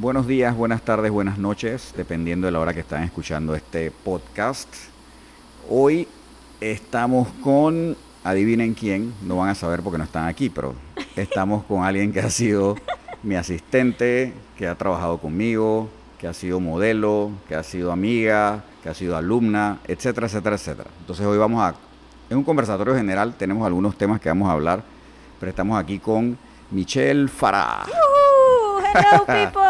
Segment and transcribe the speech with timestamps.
[0.00, 4.72] Buenos días, buenas tardes, buenas noches, dependiendo de la hora que están escuchando este podcast.
[5.68, 6.06] Hoy
[6.60, 10.76] estamos con, adivinen quién, no van a saber porque no están aquí, pero
[11.16, 12.76] estamos con alguien que ha sido
[13.24, 18.90] mi asistente, que ha trabajado conmigo, que ha sido modelo, que ha sido amiga, que
[18.90, 20.90] ha sido alumna, etcétera, etcétera, etcétera.
[21.00, 21.74] Entonces hoy vamos a,
[22.30, 24.84] en un conversatorio general, tenemos algunos temas que vamos a hablar,
[25.40, 26.38] pero estamos aquí con
[26.70, 27.84] Michelle Farah.
[28.94, 29.67] Hello people.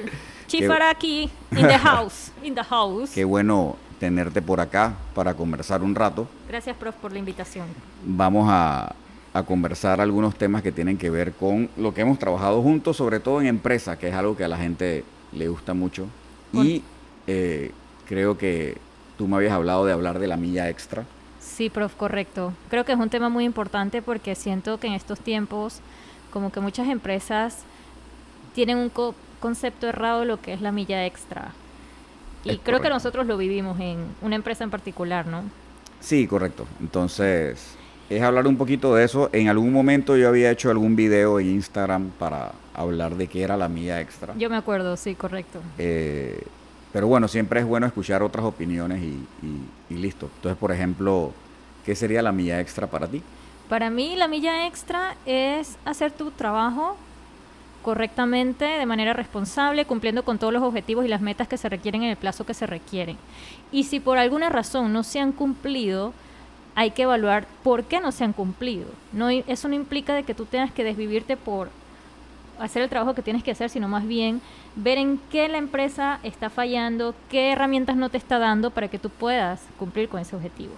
[0.46, 3.10] Chifara aquí in the house, in the house.
[3.14, 6.26] Qué bueno tenerte por acá para conversar un rato.
[6.48, 7.66] Gracias, prof, por la invitación.
[8.04, 8.94] Vamos a,
[9.32, 13.20] a conversar algunos temas que tienen que ver con lo que hemos trabajado juntos, sobre
[13.20, 16.06] todo en empresa, que es algo que a la gente le gusta mucho.
[16.52, 16.82] Y
[17.26, 17.70] eh,
[18.06, 18.76] creo que
[19.16, 21.04] tú me habías hablado de hablar de la milla extra.
[21.40, 22.52] Sí, prof, correcto.
[22.68, 25.80] Creo que es un tema muy importante porque siento que en estos tiempos,
[26.32, 27.58] como que muchas empresas
[28.54, 31.52] tienen un co- concepto errado de lo que es la milla extra.
[32.44, 35.42] Y Es creo que nosotros lo vivimos en una empresa en particular, ¿no?
[36.00, 36.66] Sí, correcto.
[36.80, 37.74] Entonces,
[38.08, 39.28] es hablar un poquito de eso.
[39.32, 43.56] En algún momento yo había hecho algún video en Instagram para hablar de qué era
[43.56, 44.34] la milla extra.
[44.38, 45.60] Yo me acuerdo, sí, correcto.
[45.78, 46.42] Eh,
[46.92, 50.28] pero bueno, siempre es bueno escuchar otras opiniones y, y- y listo.
[50.36, 51.32] Entonces, por ejemplo,
[51.84, 53.22] ¿qué sería la milla extra para ti?
[53.68, 56.96] Para mí la milla extra es hacer tu trabajo
[57.82, 62.02] correctamente, de manera responsable, cumpliendo con todos los objetivos y las metas que se requieren
[62.02, 63.16] en el plazo que se requieren.
[63.70, 66.14] Y si por alguna razón no se han cumplido,
[66.74, 68.86] hay que evaluar por qué no se han cumplido.
[69.12, 71.70] No, eso no implica de que tú tengas que desvivirte por
[72.58, 74.40] hacer el trabajo que tienes que hacer, sino más bien
[74.76, 78.98] ver en qué la empresa está fallando, qué herramientas no te está dando para que
[78.98, 80.72] tú puedas cumplir con ese objetivo.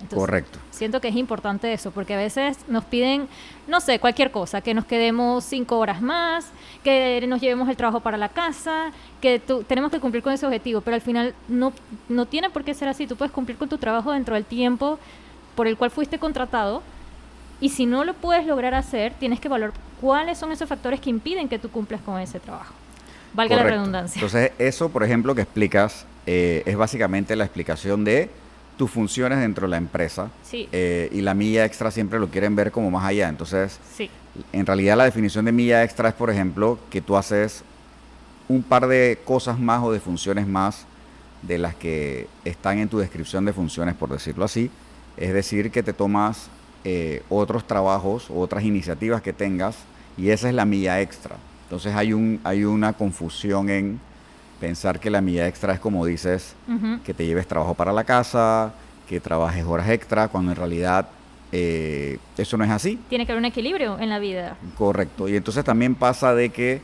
[0.00, 0.58] Entonces, Correcto.
[0.70, 3.26] Siento que es importante eso, porque a veces nos piden,
[3.66, 6.46] no sé, cualquier cosa, que nos quedemos cinco horas más,
[6.84, 10.46] que nos llevemos el trabajo para la casa, que tú- tenemos que cumplir con ese
[10.46, 11.72] objetivo, pero al final no,
[12.08, 13.06] no tiene por qué ser así.
[13.08, 14.98] Tú puedes cumplir con tu trabajo dentro del tiempo
[15.56, 16.82] por el cual fuiste contratado,
[17.60, 21.10] y si no lo puedes lograr hacer, tienes que evaluar cuáles son esos factores que
[21.10, 22.72] impiden que tú cumplas con ese trabajo.
[23.34, 24.20] Valga la redundancia.
[24.20, 28.30] Entonces, eso, por ejemplo, que explicas, eh, es básicamente la explicación de
[28.78, 30.30] tus funciones dentro de la empresa.
[30.42, 30.68] Sí.
[30.72, 33.28] eh, y la milla extra siempre lo quieren ver como más allá.
[33.28, 34.08] Entonces, sí,
[34.52, 37.62] en realidad la definición de milla extra es, por ejemplo, que tú haces
[38.48, 40.86] un par de cosas más o de funciones más
[41.42, 44.70] de las que están en tu descripción de funciones, por decirlo así.
[45.16, 46.48] Es decir, que te tomas
[46.84, 49.76] eh, otros trabajos, otras iniciativas que tengas,
[50.16, 51.36] y esa es la milla extra.
[51.64, 54.00] Entonces hay, un, hay una confusión en
[54.60, 56.54] pensar que la milla extra es como dices,
[57.04, 58.72] que te lleves trabajo para la casa,
[59.08, 61.08] que trabajes horas extra, cuando en realidad
[61.52, 62.98] eh, eso no es así.
[63.08, 64.56] tiene que haber un equilibrio en la vida.
[64.76, 65.28] Correcto.
[65.28, 66.82] Y entonces también pasa de que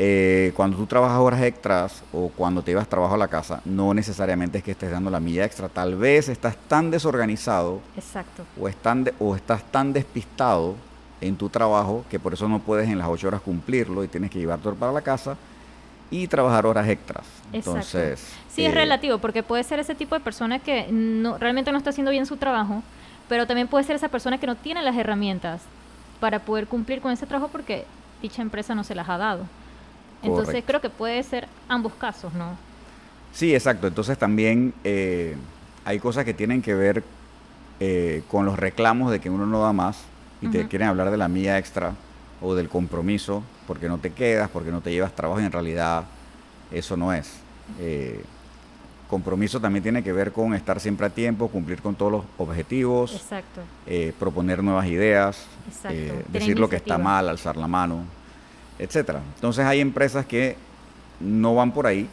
[0.00, 3.92] eh, cuando tú trabajas horas extras o cuando te llevas trabajo a la casa, no
[3.94, 5.68] necesariamente es que estés dando la milla extra.
[5.68, 8.44] Tal vez estás tan desorganizado Exacto.
[8.60, 10.76] o, están de- o estás tan despistado
[11.20, 14.30] en tu trabajo que por eso no puedes en las ocho horas cumplirlo y tienes
[14.30, 15.36] que llevarte para la casa
[16.10, 17.24] y trabajar horas extras.
[17.52, 17.70] Exacto.
[17.70, 21.70] Entonces, Sí, es eh, relativo, porque puede ser ese tipo de persona que no, realmente
[21.70, 22.82] no está haciendo bien su trabajo,
[23.28, 25.60] pero también puede ser esa persona que no tiene las herramientas
[26.18, 27.84] para poder cumplir con ese trabajo porque
[28.20, 29.44] dicha empresa no se las ha dado.
[30.22, 30.66] Entonces Correcto.
[30.66, 32.56] creo que puede ser ambos casos, ¿no?
[33.32, 33.86] Sí, exacto.
[33.86, 35.36] Entonces también eh,
[35.84, 37.04] hay cosas que tienen que ver
[37.78, 40.02] eh, con los reclamos de que uno no da más
[40.40, 41.92] y te quieren hablar de la mía extra
[42.40, 46.04] o del compromiso porque no te quedas, porque no te llevas trabajo y en realidad
[46.72, 47.30] eso no es.
[47.78, 48.24] Eh,
[49.10, 53.12] compromiso también tiene que ver con estar siempre a tiempo, cumplir con todos los objetivos,
[53.14, 53.60] Exacto.
[53.86, 55.96] eh, proponer nuevas ideas, Exacto.
[55.98, 58.04] eh, decir lo que está mal, alzar la mano,
[58.78, 59.20] etcétera.
[59.34, 60.56] Entonces hay empresas que
[61.20, 62.08] no van por ahí.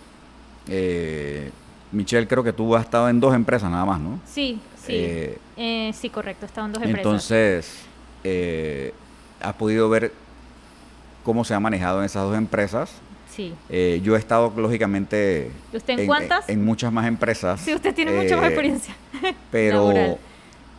[0.68, 1.52] Eh,
[1.94, 4.20] Michelle, creo que tú has estado en dos empresas nada más, ¿no?
[4.26, 5.30] Sí, sí.
[5.94, 6.48] Sí, correcto.
[6.48, 7.32] Estaban dos empresas.
[7.32, 7.76] entonces,
[9.40, 10.12] has podido ver
[11.26, 12.92] cómo se ha manejado en esas dos empresas.
[13.30, 13.54] sí.
[13.70, 16.48] Eh, yo he estado, lógicamente, ¿Y usted en cuántas?
[16.48, 17.60] En, muchas más empresas.
[17.60, 18.96] Sí, usted tiene mucha más eh, experiencia.
[19.52, 20.18] pero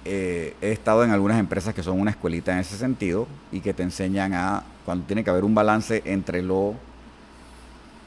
[0.05, 3.75] eh, he estado en algunas empresas que son una escuelita en ese sentido y que
[3.75, 6.75] te enseñan a cuando tiene que haber un balance entre lo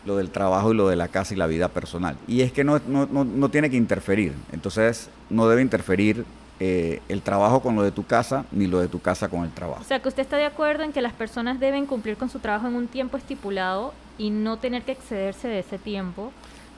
[0.05, 2.15] lo del trabajo y lo de la casa y la vida personal.
[2.25, 4.33] Y es que no, no, no, no tiene que interferir.
[4.53, 6.25] Entonces, no debe interferir
[6.59, 9.51] eh, el trabajo con lo de tu casa, ni lo de tu casa con el
[9.51, 9.81] trabajo.
[9.81, 12.39] O sea, que usted está de acuerdo en que las personas deben cumplir con su
[12.39, 16.31] trabajo en un tiempo estipulado y no tener que excederse de ese tiempo.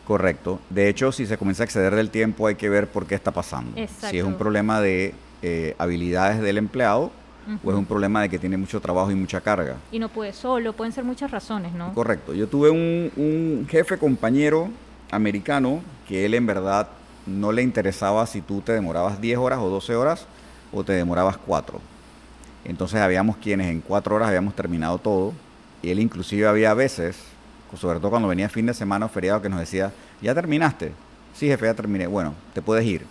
[0.06, 0.60] Correcto.
[0.70, 3.32] De hecho, si se comienza a exceder del tiempo, hay que ver por qué está
[3.32, 3.72] pasando.
[3.76, 4.38] Si es un Exacto.
[4.38, 7.12] problema de eh, habilidades del empleado
[7.64, 9.78] o es un problema de que tiene mucho trabajo y mucha carga.
[9.92, 11.92] Y no puede solo, pueden ser muchas razones, ¿no?
[11.94, 12.34] Correcto.
[12.34, 14.70] Yo tuve un, un jefe compañero
[15.10, 16.88] americano que él en verdad
[17.26, 20.26] no le interesaba si tú te demorabas 10 horas o 12 horas
[20.74, 21.80] o te demorabas 4.
[22.66, 25.34] Entonces habíamos quienes en 4 horas habíamos terminado todo
[25.82, 27.18] y él inclusive había veces,
[27.80, 29.92] sobre todo cuando venía fin de semana o feriado, que nos decía,
[30.22, 30.92] ya terminaste.
[31.34, 32.08] Sí, jefe, ya terminé.
[32.08, 33.06] Bueno, te puedes ir.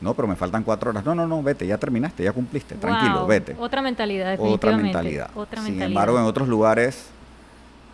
[0.00, 1.04] No, pero me faltan cuatro horas.
[1.04, 3.56] No, no, no, vete, ya terminaste, ya cumpliste, tranquilo, vete.
[3.58, 5.30] Otra mentalidad, Otra mentalidad.
[5.34, 5.88] Otra Sin mentalidad.
[5.88, 7.06] embargo, en otros lugares,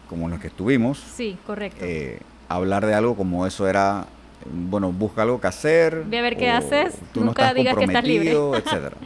[0.08, 1.84] como en los que estuvimos, Sí, correcto.
[1.84, 2.18] eh,
[2.48, 4.06] hablar de algo como eso era,
[4.50, 6.04] bueno, busca algo que hacer.
[6.06, 8.32] Ve a ver qué haces, Tú nunca digas que estás libre.
[8.56, 8.96] etcétera.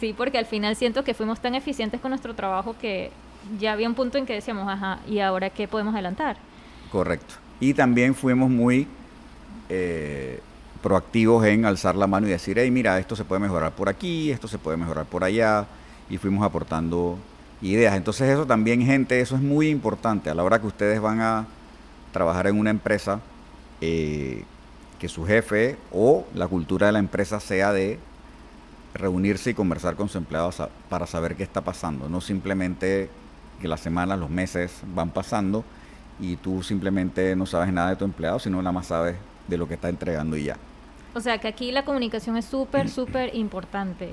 [0.00, 3.10] Sí, porque al final siento que fuimos tan eficientes con nuestro trabajo que
[3.58, 6.36] ya había un punto en que decíamos, ajá, ¿y ahora qué podemos adelantar?
[6.90, 7.34] Correcto.
[7.60, 8.88] Y también fuimos muy
[9.68, 10.40] eh,
[10.82, 14.30] proactivos en alzar la mano y decir, hey, mira, esto se puede mejorar por aquí,
[14.30, 15.66] esto se puede mejorar por allá,
[16.10, 17.18] y fuimos aportando
[17.62, 17.96] ideas.
[17.96, 21.46] Entonces eso también, gente, eso es muy importante a la hora que ustedes van a
[22.12, 23.20] trabajar en una empresa,
[23.80, 24.44] eh,
[25.02, 27.98] que su jefe o la cultura de la empresa sea de
[28.94, 33.10] reunirse y conversar con sus empleados para saber qué está pasando, no simplemente
[33.60, 35.64] que las semanas, los meses van pasando
[36.20, 39.16] y tú simplemente no sabes nada de tu empleado, sino nada más sabes
[39.48, 40.56] de lo que está entregando y ya.
[41.14, 44.10] O sea, que aquí la comunicación es súper, súper importante.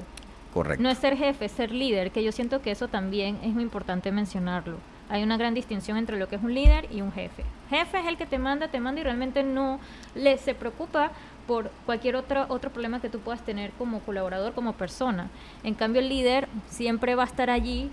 [0.56, 0.82] Correcto.
[0.82, 3.62] No es ser jefe, es ser líder, que yo siento que eso también es muy
[3.62, 4.78] importante mencionarlo.
[5.10, 7.44] Hay una gran distinción entre lo que es un líder y un jefe.
[7.70, 9.80] Jefe es el que te manda, te manda y realmente no
[10.16, 11.12] le se preocupa
[11.48, 15.30] por cualquier otro, otro problema que tú puedas tener como colaborador, como persona.
[15.64, 17.90] En cambio, el líder siempre va a estar allí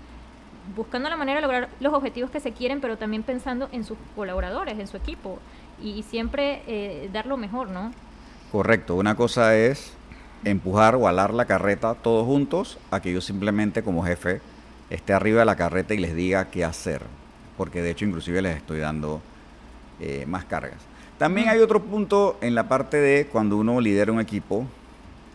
[0.75, 3.97] buscando la manera de lograr los objetivos que se quieren, pero también pensando en sus
[4.15, 5.39] colaboradores, en su equipo,
[5.81, 7.91] y siempre eh, dar lo mejor, ¿no?
[8.51, 8.95] Correcto.
[8.95, 9.93] Una cosa es
[10.43, 14.39] empujar o alar la carreta todos juntos a que yo simplemente como jefe
[14.89, 17.01] esté arriba de la carreta y les diga qué hacer.
[17.57, 19.21] Porque de hecho inclusive les estoy dando
[19.99, 20.77] eh, más cargas.
[21.17, 24.65] También hay otro punto en la parte de cuando uno lidera un equipo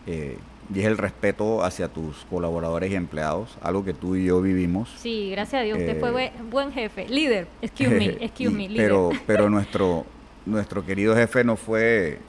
[0.07, 0.37] eh,
[0.73, 4.89] y es el respeto hacia tus colaboradores y empleados, algo que tú y yo vivimos.
[4.97, 8.69] Sí, gracias a Dios, usted Eh, fue buen, buen jefe, líder, excuse me, excuse me,
[8.69, 8.87] líder.
[8.87, 10.05] pero pero nuestro
[10.45, 12.19] nuestro querido jefe no fue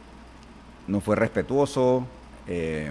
[0.88, 2.06] no fue respetuoso
[2.49, 2.91] eh,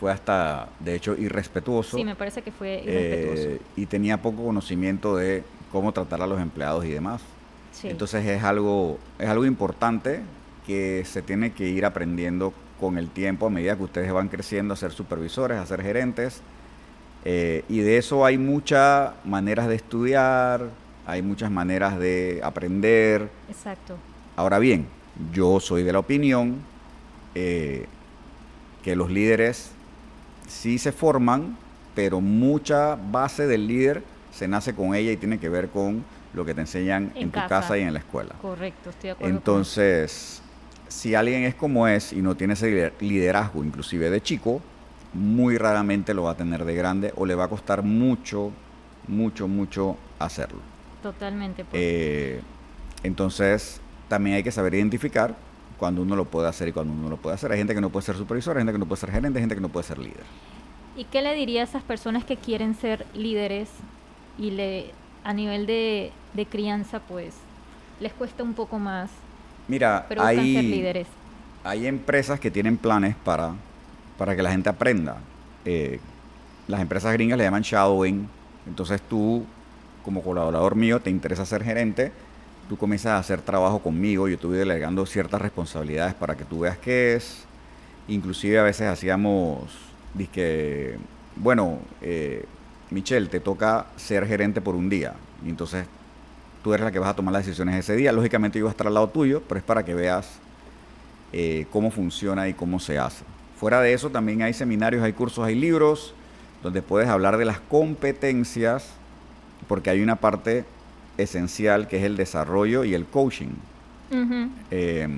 [0.00, 3.64] fue hasta de hecho irrespetuoso Sí, me parece que fue eh, irrespetuoso.
[3.76, 7.22] y tenía poco conocimiento de cómo tratar a los empleados y demás
[7.72, 7.88] Sí.
[7.88, 10.20] entonces es algo es algo importante
[10.66, 14.72] que se tiene que ir aprendiendo con el tiempo a medida que ustedes van creciendo
[14.74, 16.40] a ser supervisores a ser gerentes
[17.24, 20.68] eh, y de eso hay muchas maneras de estudiar,
[21.06, 23.28] hay muchas maneras de aprender.
[23.48, 23.96] Exacto.
[24.36, 24.86] Ahora bien,
[25.32, 26.58] yo soy de la opinión
[27.34, 27.86] eh,
[28.84, 29.72] que los líderes
[30.46, 31.56] sí se forman,
[31.94, 34.02] pero mucha base del líder
[34.32, 36.04] se nace con ella y tiene que ver con
[36.34, 37.78] lo que te enseñan en, En tu casa.
[37.78, 38.34] y en la escuela.
[38.42, 39.30] Correcto, estoy de acuerdo.
[39.30, 40.42] con Entonces,
[40.88, 44.60] si alguien es como es y no tiene ese lider- liderazgo, inclusive de chico,
[45.14, 48.50] muy raramente lo va a tener de grande o le va a costar mucho,
[49.08, 50.58] mucho, mucho hacerlo.
[51.02, 51.64] Totalmente.
[51.72, 52.40] Eh,
[53.02, 55.34] entonces, también hay que saber identificar
[55.76, 57.52] cuando uno lo puede hacer y cuando uno no lo puede hacer.
[57.52, 59.42] Hay gente que no puede ser supervisor, hay gente que no puede ser gerente, hay
[59.42, 60.26] gente que no puede ser líder.
[60.94, 63.84] ¿Y qué le diría a esas personas que quieren ser líderes
[64.38, 64.94] y le
[65.24, 67.34] a nivel de, de crianza, pues,
[67.98, 69.10] les cuesta un poco más,
[69.66, 71.08] Mira, pero buscan ser hay, líderes?
[71.64, 73.54] hay empresas que tienen planes para,
[74.16, 75.24] para que la gente aprenda.
[75.64, 76.00] Eh,
[76.68, 78.28] las empresas gringas le llaman shadowing.
[78.66, 79.46] Entonces tú,
[80.02, 82.12] como colaborador mío, te interesa ser gerente,
[82.68, 86.78] tú comienzas a hacer trabajo conmigo, yo voy delegando ciertas responsabilidades para que tú veas
[86.78, 87.44] qué es.
[88.08, 89.62] Inclusive a veces hacíamos,
[90.14, 90.96] dizque,
[91.36, 92.44] bueno, eh,
[92.90, 95.14] Michelle, te toca ser gerente por un día.
[95.44, 95.86] Y entonces
[96.62, 98.12] tú eres la que vas a tomar las decisiones ese día.
[98.12, 100.38] Lógicamente yo voy a estar al lado tuyo, pero es para que veas
[101.32, 103.24] eh, cómo funciona y cómo se hace.
[103.58, 106.14] Fuera de eso también hay seminarios, hay cursos, hay libros
[106.62, 108.90] donde puedes hablar de las competencias,
[109.68, 110.64] porque hay una parte
[111.18, 113.54] esencial que es el desarrollo y el coaching.
[114.70, 115.08] Eh,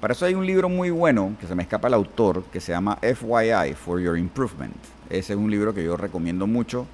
[0.00, 2.72] para eso hay un libro muy bueno, que se me escapa el autor, que se
[2.72, 4.74] llama FYI, For Your Improvement.
[5.08, 6.86] Ese es un libro que yo recomiendo mucho,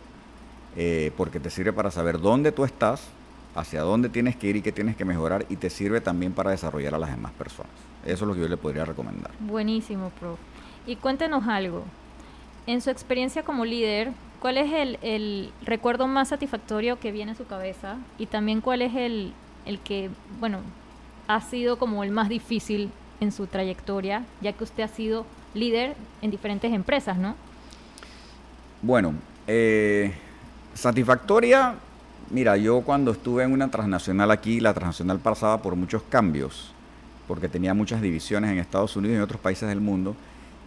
[0.77, 3.09] eh, porque te sirve para saber dónde tú estás,
[3.55, 6.51] hacia dónde tienes que ir y qué tienes que mejorar, y te sirve también para
[6.51, 7.73] desarrollar a las demás personas.
[8.05, 9.31] Eso es lo que yo le podría recomendar.
[9.41, 10.39] Buenísimo, prof.
[10.87, 11.85] Y cuéntenos algo.
[12.69, 14.11] En su experiencia como líder,
[14.41, 14.71] ¿cuál es
[15.01, 17.97] el, recuerdo más satisfactorio que viene a su cabeza?
[18.19, 19.33] Y también cuál es el,
[19.65, 20.59] el que, bueno,
[21.29, 25.97] ha sido como el más difícil en su trayectoria, ya que usted ha sido líder
[26.21, 27.37] en diferentes empresas, ¿no?
[28.83, 29.15] Bueno,
[29.47, 30.13] Eh,
[30.75, 31.77] satisfactoria,
[32.29, 36.75] mira, yo cuando estuve en una transnacional aquí, la transnacional pasaba por muchos cambios,
[37.27, 40.15] porque tenía muchas divisiones en Estados Unidos y en otros países del mundo,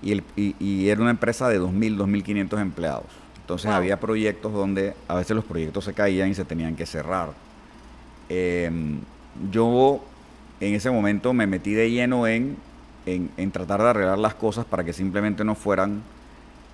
[0.01, 3.05] y, el- y- y era una empresa de 2.000, 2.500 empleados.
[3.41, 3.75] Entonces Wow.
[3.77, 7.29] había proyectos donde a veces los proyectos se caían y se tenían que cerrar.
[8.29, 8.99] Em,
[9.51, 10.01] yo
[10.59, 12.55] en ese momento me metí de lleno en,
[13.05, 16.01] en, en tratar de arreglar las cosas para que simplemente no fueran,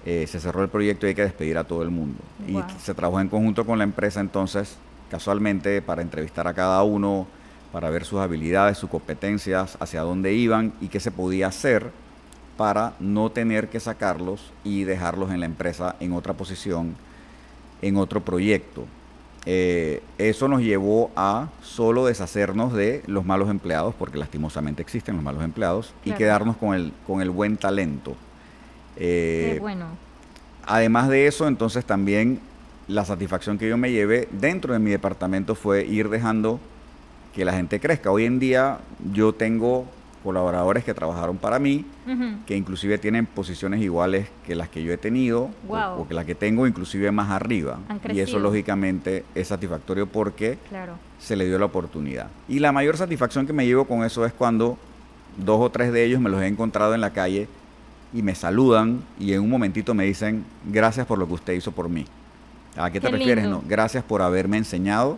[0.05, 2.19] eh, se cerró el proyecto y hay que despedir a todo el mundo.
[2.47, 2.59] Wow.
[2.61, 4.75] Y se trabajó en conjunto con la empresa entonces,
[5.09, 7.27] casualmente, para entrevistar a cada uno,
[7.71, 11.91] para ver sus habilidades, sus competencias, hacia dónde iban y qué se podía hacer
[12.57, 16.95] para no tener que sacarlos y dejarlos en la empresa en otra posición,
[17.81, 18.85] en otro proyecto.
[19.45, 25.23] Eh, eso nos llevó a solo deshacernos de los malos empleados, porque lastimosamente existen los
[25.23, 28.15] malos empleados, y quedarnos con el, con el buen talento.
[28.97, 29.85] Eh, Qué bueno.
[30.65, 32.41] Además de eso, entonces también
[32.89, 36.59] la satisfacción que yo me llevé dentro de mi departamento fue ir dejando
[37.33, 38.11] que la gente crezca.
[38.11, 38.79] Hoy en día
[39.13, 39.85] yo tengo
[40.23, 41.85] colaboradores que trabajaron para mí,
[42.45, 45.49] que inclusive tienen posiciones iguales que las que yo he tenido
[46.01, 47.79] o- que las que tengo inclusive más arriba.
[48.13, 50.93] Y eso lógicamente es satisfactorio porque Claro.
[51.19, 52.27] se le dio la oportunidad.
[52.49, 54.77] Y la mayor satisfacción que me llevo con eso es cuando
[55.37, 57.47] dos o tres de ellos me los he encontrado en la calle
[58.13, 61.71] y me saludan y en un momentito me dicen gracias por lo que usted hizo
[61.71, 62.05] por mí.
[62.75, 63.43] ¿A qué te Qué refieres?
[63.45, 63.61] lindo.
[63.61, 65.17] No, gracias por haberme enseñado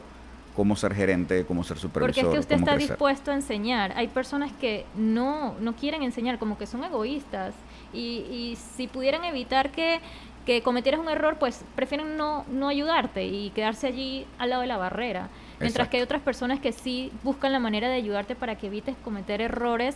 [0.55, 2.13] cómo ser gerente, cómo ser supervisor.
[2.13, 2.89] Porque es que usted está crecer.
[2.89, 3.93] dispuesto a enseñar.
[3.95, 7.53] Hay personas que no, no quieren enseñar, como que son egoístas.
[7.93, 9.99] Y, y si pudieran evitar que,
[10.45, 14.67] que cometieras un error, pues prefieren no, no ayudarte y quedarse allí al lado de
[14.67, 15.29] la barrera.
[15.59, 15.91] Mientras Exacto.
[15.91, 19.41] que hay otras personas que sí buscan la manera de ayudarte para que evites cometer
[19.41, 19.95] errores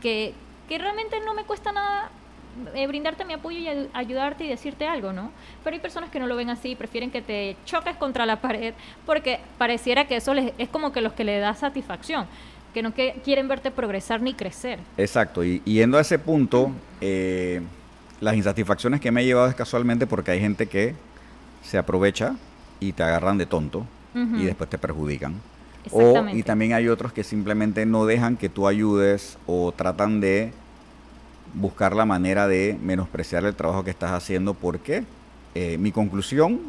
[0.00, 0.34] que,
[0.68, 2.10] que realmente no me cuesta nada
[2.74, 5.30] eh, brindarte mi apoyo y ayu- ayudarte y decirte algo, ¿no?
[5.62, 8.74] Pero hay personas que no lo ven así, prefieren que te choques contra la pared
[9.06, 12.26] porque pareciera que eso les, es como que los que le da satisfacción,
[12.72, 14.78] que no que quieren verte progresar ni crecer.
[14.96, 16.70] Exacto, y yendo a ese punto,
[17.00, 17.60] eh,
[18.20, 20.94] las insatisfacciones que me he llevado es casualmente porque hay gente que
[21.62, 22.36] se aprovecha
[22.80, 25.40] y te agarran de tonto y después te perjudican.
[25.90, 30.52] O, y también hay otros que simplemente no dejan que tú ayudes o tratan de
[31.54, 35.04] buscar la manera de menospreciar el trabajo que estás haciendo porque
[35.54, 36.60] eh, mi conclusión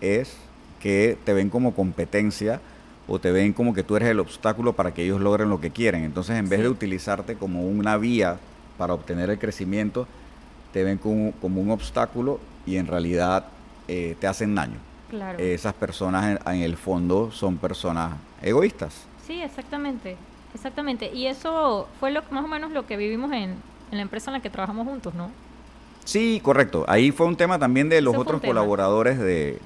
[0.00, 0.36] es
[0.80, 2.60] que te ven como competencia
[3.08, 5.70] o te ven como que tú eres el obstáculo para que ellos logren lo que
[5.70, 6.04] quieren.
[6.04, 6.62] Entonces, en vez Sí.
[6.64, 8.36] de utilizarte como una vía
[8.78, 10.06] para obtener el crecimiento,
[10.72, 13.46] te ven como, como un obstáculo y en realidad
[13.88, 14.76] eh, te hacen daño.
[15.10, 15.38] Claro.
[15.38, 19.04] Esas personas en, en el fondo son personas egoístas.
[19.26, 20.16] Sí, exactamente.
[20.54, 21.10] Exactamente.
[21.12, 23.54] Y eso fue lo, más o menos lo que vivimos en,
[23.90, 25.30] en la empresa en la que trabajamos juntos, ¿no?
[26.04, 26.84] Sí, correcto.
[26.88, 29.58] Ahí fue un tema también de los otros colaboradores de,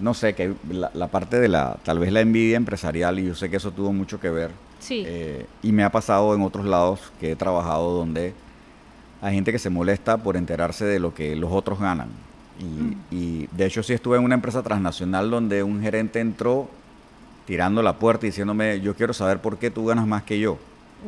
[0.00, 3.34] no sé, que la, la parte de la, tal vez la envidia empresarial, y yo
[3.34, 4.50] sé que eso tuvo mucho que ver.
[4.80, 5.04] Sí.
[5.06, 8.34] Eh, y me ha pasado en otros lados que he trabajado donde
[9.20, 12.08] hay gente que se molesta por enterarse de lo que los otros ganan.
[12.58, 12.96] Y, Mm.
[13.10, 16.68] y de hecho sí estuve en una empresa transnacional donde un gerente entró
[17.46, 20.58] tirando la puerta y diciéndome, yo quiero saber por qué tú ganas más que yo.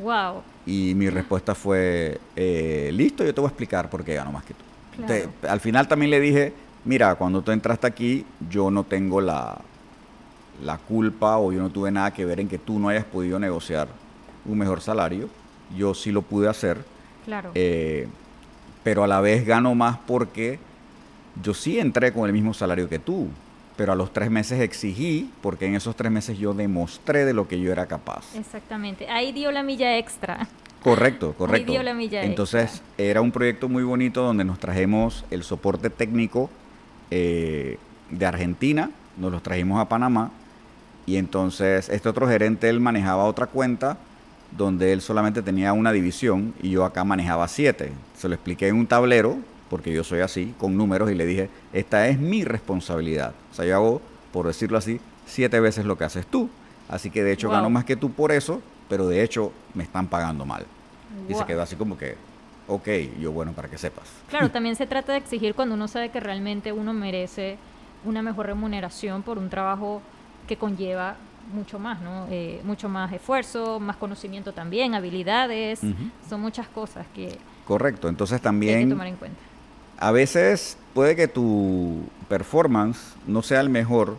[0.02, 0.42] Wow.
[0.66, 4.44] Y mi respuesta fue, eh, listo, yo te voy a explicar por qué gano más
[4.44, 4.64] que tú.
[4.96, 5.30] Claro.
[5.40, 6.52] Te- al final también le dije,
[6.84, 9.58] mira, cuando tú entraste aquí, yo no tengo la,
[10.62, 13.38] la culpa o yo no tuve nada que ver en que tú no hayas podido
[13.38, 13.88] negociar
[14.46, 15.28] un mejor salario.
[15.76, 16.78] Yo sí lo pude hacer,
[17.24, 17.50] Claro.
[17.54, 18.06] eh,
[18.82, 20.58] pero a la vez gano más porque
[21.42, 23.28] yo sí entré con el mismo salario que tú.
[23.76, 27.48] Pero a los tres meses exigí, porque en esos tres meses yo demostré de lo
[27.48, 28.24] que yo era capaz.
[28.36, 29.08] Exactamente.
[29.08, 30.46] Ahí dio la milla extra.
[30.82, 31.72] Correcto, correcto.
[31.72, 32.86] dio la milla Entonces, extra.
[32.98, 36.50] era un proyecto muy bonito donde nos trajimos el soporte técnico
[37.10, 37.78] eh,
[38.10, 40.30] de Argentina, nos los trajimos a Panamá,
[41.06, 43.96] y entonces este otro gerente, él manejaba otra cuenta
[44.56, 47.92] donde él solamente tenía una división y yo acá manejaba siete.
[48.16, 49.38] Se lo expliqué en un tablero,
[49.74, 53.34] porque yo soy así, con números, y le dije, esta es mi responsabilidad.
[53.50, 54.02] O sea, yo hago,
[54.32, 56.48] por decirlo así, siete veces lo que haces tú.
[56.88, 57.56] Así que de hecho Wow.
[57.56, 60.64] gano más que tú por eso, pero de hecho me están pagando mal.
[61.28, 62.14] Y se quedó así como que,
[62.68, 62.88] ok,
[63.18, 64.04] yo bueno, para que sepas.
[64.28, 67.58] Claro, también se trata de exigir cuando uno sabe que realmente uno merece
[68.04, 70.02] una mejor remuneración por un trabajo
[70.46, 71.16] que conlleva
[71.52, 72.28] mucho más, ¿no?
[72.30, 75.80] Eh, mucho más esfuerzo, más conocimiento también, habilidades,
[76.28, 79.40] son muchas cosas que, Correcto, entonces que hay que también tomar en cuenta.
[79.98, 84.16] A veces puede que tu performance no sea el mejor,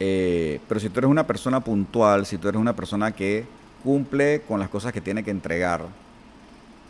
[0.00, 3.46] eh, pero si tú eres una persona puntual, si tú eres una persona que
[3.82, 5.86] cumple con las cosas que tiene que entregar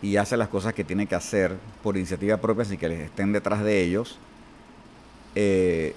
[0.00, 3.32] y hace las cosas que tiene que hacer por iniciativa propia sin que les estén
[3.32, 4.18] detrás de ellos,
[5.34, 5.94] eh,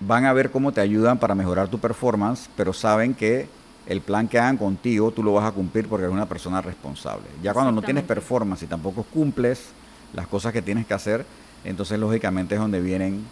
[0.00, 3.48] van a ver cómo te ayudan para mejorar tu performance, pero saben que
[3.86, 7.26] el plan que hagan contigo tú lo vas a cumplir porque eres una persona responsable.
[7.42, 9.70] Ya cuando no tienes performance y tampoco cumples
[10.14, 11.24] las cosas que tienes que hacer,
[11.64, 13.24] entonces lógicamente es donde vienen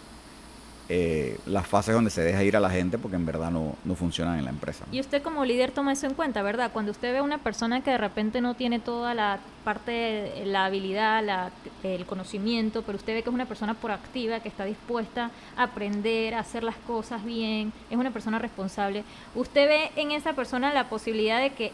[0.93, 3.95] eh, las fases donde se deja ir a la gente porque en verdad no, no
[3.95, 4.83] funcionan en la empresa.
[4.91, 6.71] Y usted como líder toma eso en cuenta, ¿verdad?
[6.73, 10.65] Cuando usted ve a una persona que de repente no tiene toda la parte, la
[10.65, 11.51] habilidad, la-
[11.83, 16.33] el conocimiento, pero usted ve que es una persona proactiva, que está dispuesta a aprender,
[16.35, 20.89] a hacer las cosas bien, es una persona responsable, usted ve en esa persona la
[20.89, 21.71] posibilidad de que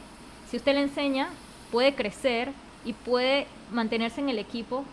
[0.52, 1.30] si usted le enseña,
[1.72, 2.52] puede crecer
[2.86, 4.86] y puede mantenerse en el equipo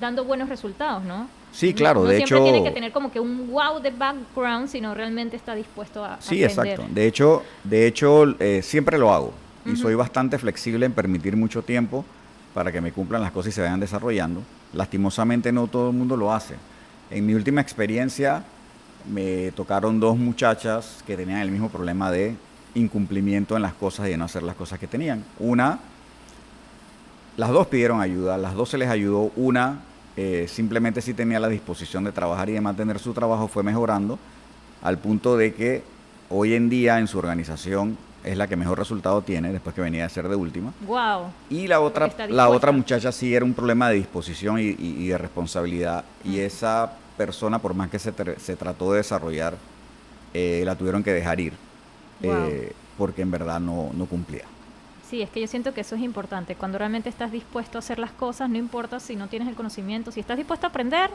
[0.00, 1.28] dando buenos resultados, ¿no?
[1.52, 4.68] Sí, claro, no de siempre hecho- tiene que tener como que un wow de background,
[4.68, 6.66] sino realmente está dispuesto a Sí, aprender.
[6.78, 6.94] exacto.
[6.94, 9.32] De hecho, de hecho eh, siempre lo hago
[9.66, 12.04] y soy bastante flexible en permitir mucho tiempo
[12.54, 14.42] para que me cumplan las cosas y se vayan desarrollando.
[14.72, 16.54] Lastimosamente no todo el mundo lo hace.
[17.10, 18.42] En mi última experiencia
[19.12, 22.34] me tocaron dos muchachas que tenían el mismo problema de
[22.74, 25.22] incumplimiento en las cosas y de no hacer las cosas que tenían.
[25.38, 25.78] Una,
[27.36, 29.30] las dos pidieron ayuda, las dos se les ayudó.
[29.36, 29.80] Una
[30.16, 34.18] eh, simplemente sí tenía la disposición de trabajar y de mantener su trabajo, fue mejorando
[34.82, 35.82] al punto de que
[36.28, 40.04] hoy en día en su organización es la que mejor resultado tiene después que venía
[40.04, 40.72] a ser de última.
[40.86, 41.26] Wow.
[41.50, 45.08] Y la otra, la otra muchacha sí era un problema de disposición y, y- y
[45.08, 46.04] de responsabilidad.
[46.24, 49.56] Y esa persona, por más que se, tr- se trató de desarrollar,
[50.34, 51.52] eh, la tuvieron que dejar ir.
[52.22, 52.32] Wow.
[52.48, 54.44] eh, porque en verdad no, no cumplía.
[55.12, 56.54] Sí, es que yo siento que eso es importante.
[56.54, 60.10] Cuando realmente estás dispuesto a hacer las cosas, no importa si no tienes el conocimiento,
[60.10, 61.10] si estás dispuesto a aprender,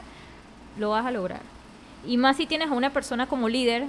[0.78, 1.40] lo vas a lograr.
[2.06, 3.86] Y más si tienes a una persona como líder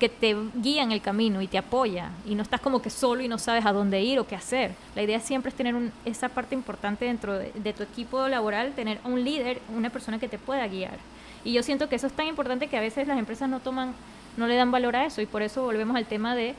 [0.00, 3.22] que te guía en el camino y te apoya y no estás como que solo
[3.22, 4.72] y no sabes a dónde ir o qué hacer.
[4.96, 8.98] La idea siempre es tener esa parte importante dentro de, de tu equipo laboral, tener
[9.04, 10.98] un líder, una persona que te pueda guiar.
[11.44, 13.94] Y yo siento que eso es tan importante que a veces las empresas no toman,
[14.36, 16.56] no le dan valor a eso y por eso volvemos al tema de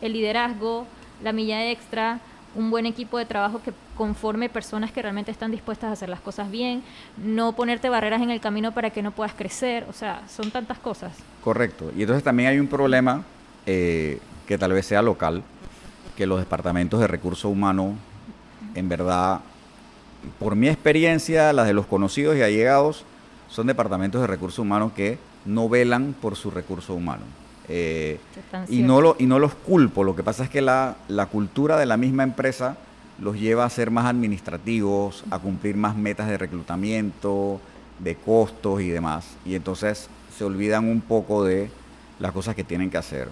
[0.00, 0.88] el liderazgo,
[1.22, 2.20] la milla extra,
[2.54, 6.20] un buen equipo de trabajo que conforme personas que realmente están dispuestas a hacer las
[6.20, 6.82] cosas bien,
[7.16, 10.78] no ponerte barreras en el camino para que no puedas crecer, o sea, son tantas
[10.78, 11.12] cosas.
[11.44, 11.92] Correcto.
[11.96, 13.24] Y entonces también hay un problema
[13.66, 15.42] eh, que tal vez sea local,
[16.16, 17.94] que los departamentos de recursos humanos,
[18.74, 19.40] en verdad,
[20.38, 23.04] por mi experiencia, las de los conocidos y allegados,
[23.48, 27.26] son departamentos de recursos humanos que no velan por sus recursos humanos.
[27.68, 28.18] Eh,
[28.68, 31.76] y, no lo, y no los culpo, lo que pasa es que la, la cultura
[31.76, 32.76] de la misma empresa
[33.18, 37.60] los lleva a ser más administrativos, a cumplir más metas de reclutamiento,
[37.98, 39.26] de costos y demás.
[39.44, 41.70] Y entonces se olvidan un poco de
[42.20, 43.28] las cosas que tienen que hacer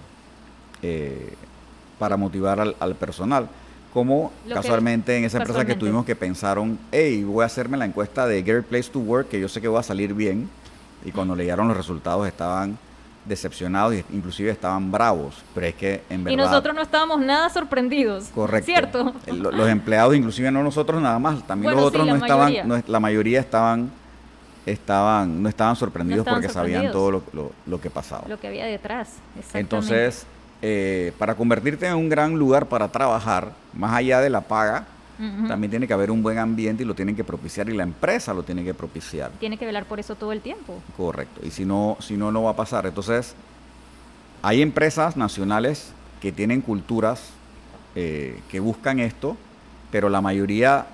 [0.81, 1.33] eh,
[1.99, 3.47] para motivar al, al personal.
[3.93, 7.77] Como Lo que- casualmente en esa empresa que tuvimos que pensaron, hey, voy a hacerme
[7.77, 10.49] la encuesta de Great Place to Work, que yo sé que va a salir bien.
[11.05, 12.77] Y cuando leyeron los resultados estaban
[13.25, 15.35] decepcionados e inclusive estaban bravos.
[15.53, 16.33] Pero es que en verdad...
[16.33, 18.25] Y nosotros no estábamos nada sorprendidos.
[18.33, 18.65] Correcto.
[18.65, 19.13] ¿Cierto?
[19.27, 22.63] Los empleados, inclusive no nosotros nada más, también Bueno, los otros no estaban, mayoría.
[22.63, 23.89] no la mayoría estaban,
[24.65, 28.23] estaban, no estaban sorprendidos estaban porque sabían todo lo, lo- lo que pasaba.
[28.27, 29.09] Lo que había detrás.
[29.37, 29.59] exactamente.
[29.59, 30.25] Entonces,
[30.61, 34.85] eh, para convertirte en un gran lugar para trabajar, más allá de la paga,
[35.17, 38.33] También tiene que haber un buen ambiente y lo tienen que propiciar y la empresa
[38.33, 39.31] lo tiene que propiciar.
[39.39, 40.81] Tiene que velar por eso todo el tiempo.
[40.97, 41.41] Correcto.
[41.45, 42.85] Y si no, si no, no va a pasar.
[42.85, 43.33] Entonces,
[44.41, 47.29] hay empresas nacionales que tienen culturas
[47.95, 49.37] eh, que buscan esto,
[49.89, 50.87] pero la mayoría,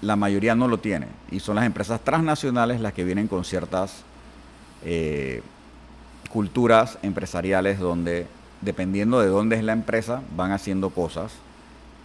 [0.00, 1.08] la mayoría no lo tiene.
[1.30, 4.04] Y son las empresas transnacionales las que vienen con ciertas
[4.84, 5.42] eh,
[6.30, 8.26] culturas empresariales donde,
[8.62, 11.32] dependiendo de dónde es la empresa, van haciendo cosas.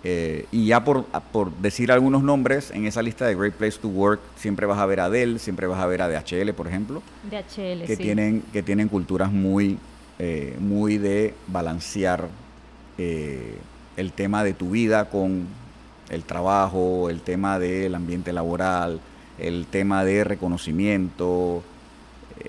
[0.07, 3.87] Eh, y ya por, por decir algunos nombres, en esa lista de Great Place to
[3.87, 7.01] Work siempre vas a ver a Dell, siempre vas a ver a DHL, por ejemplo,
[7.31, 8.03] DHL, que, sí.
[8.03, 9.79] tienen, que tienen culturas muy,
[10.19, 12.27] eh, muy de balancear
[12.99, 13.55] eh,
[13.97, 15.47] el tema de tu vida con
[16.11, 18.99] el trabajo, el tema del ambiente laboral,
[19.39, 21.63] el tema de reconocimiento,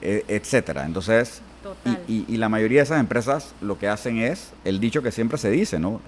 [0.03, 0.85] e- etcétera.
[0.85, 2.01] Entonces, Total.
[2.07, 5.11] y, y- y la mayoría de esas empresas lo que hacen es el dicho que
[5.11, 6.03] siempre se dice, ¿no?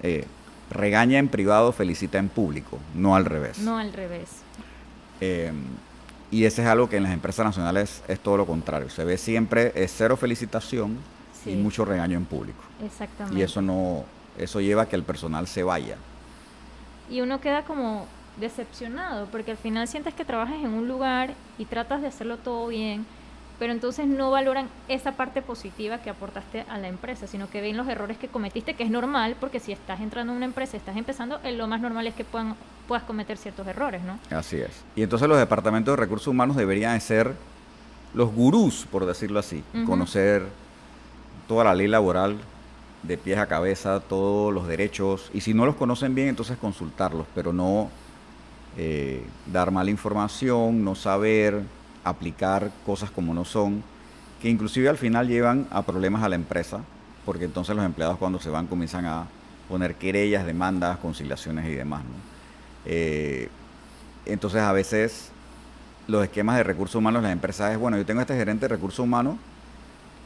[0.69, 3.57] Regaña en privado, felicita en público, no al revés.
[3.59, 4.29] No al revés.
[5.21, 5.51] Eh,
[6.31, 8.89] y ese es algo que en las empresas nacionales es todo lo contrario.
[8.89, 10.97] Se ve siempre es cero felicitación
[11.43, 11.51] Sí.
[11.51, 12.61] y mucho regaño en público.
[12.85, 13.39] Exactamente.
[13.39, 14.03] Y eso no,
[14.37, 15.95] eso lleva a que el personal se vaya.
[17.09, 18.05] y uno queda como
[18.39, 22.67] decepcionado porque al final sientes que trabajas en un lugar y tratas de hacerlo todo
[22.67, 23.05] bien,
[23.59, 27.75] pero entonces no valoran esa parte positiva que aportaste a la empresa, sino que ven
[27.75, 30.95] los errores que cometiste, que es normal, porque si estás entrando en una empresa, estás
[30.95, 32.55] empezando, eh, lo más normal es que puedan,
[32.87, 34.17] puedas cometer ciertos errores, ¿no?
[34.35, 34.71] Así es.
[34.95, 37.33] Y entonces los departamentos de recursos humanos deberían de ser
[38.13, 40.47] los gurús, por decirlo así, conocer
[41.47, 42.37] toda la ley laboral
[43.03, 47.27] de pies a cabeza, todos los derechos, y si no los conocen bien, entonces consultarlos,
[47.35, 47.89] pero no
[48.77, 51.61] eh, dar mala información, no saber
[52.09, 53.83] aplicar cosas como no son,
[54.41, 56.81] que inclusive al final llevan a problemas a la empresa,
[57.25, 59.27] porque entonces los empleados cuando se van comienzan a
[59.67, 62.01] poner querellas, demandas, conciliaciones y demás.
[62.85, 63.49] Eh,
[64.25, 65.31] entonces a veces
[66.07, 68.99] los esquemas de recursos humanos, las empresas es, bueno, yo tengo este gerente de recursos
[68.99, 69.35] humanos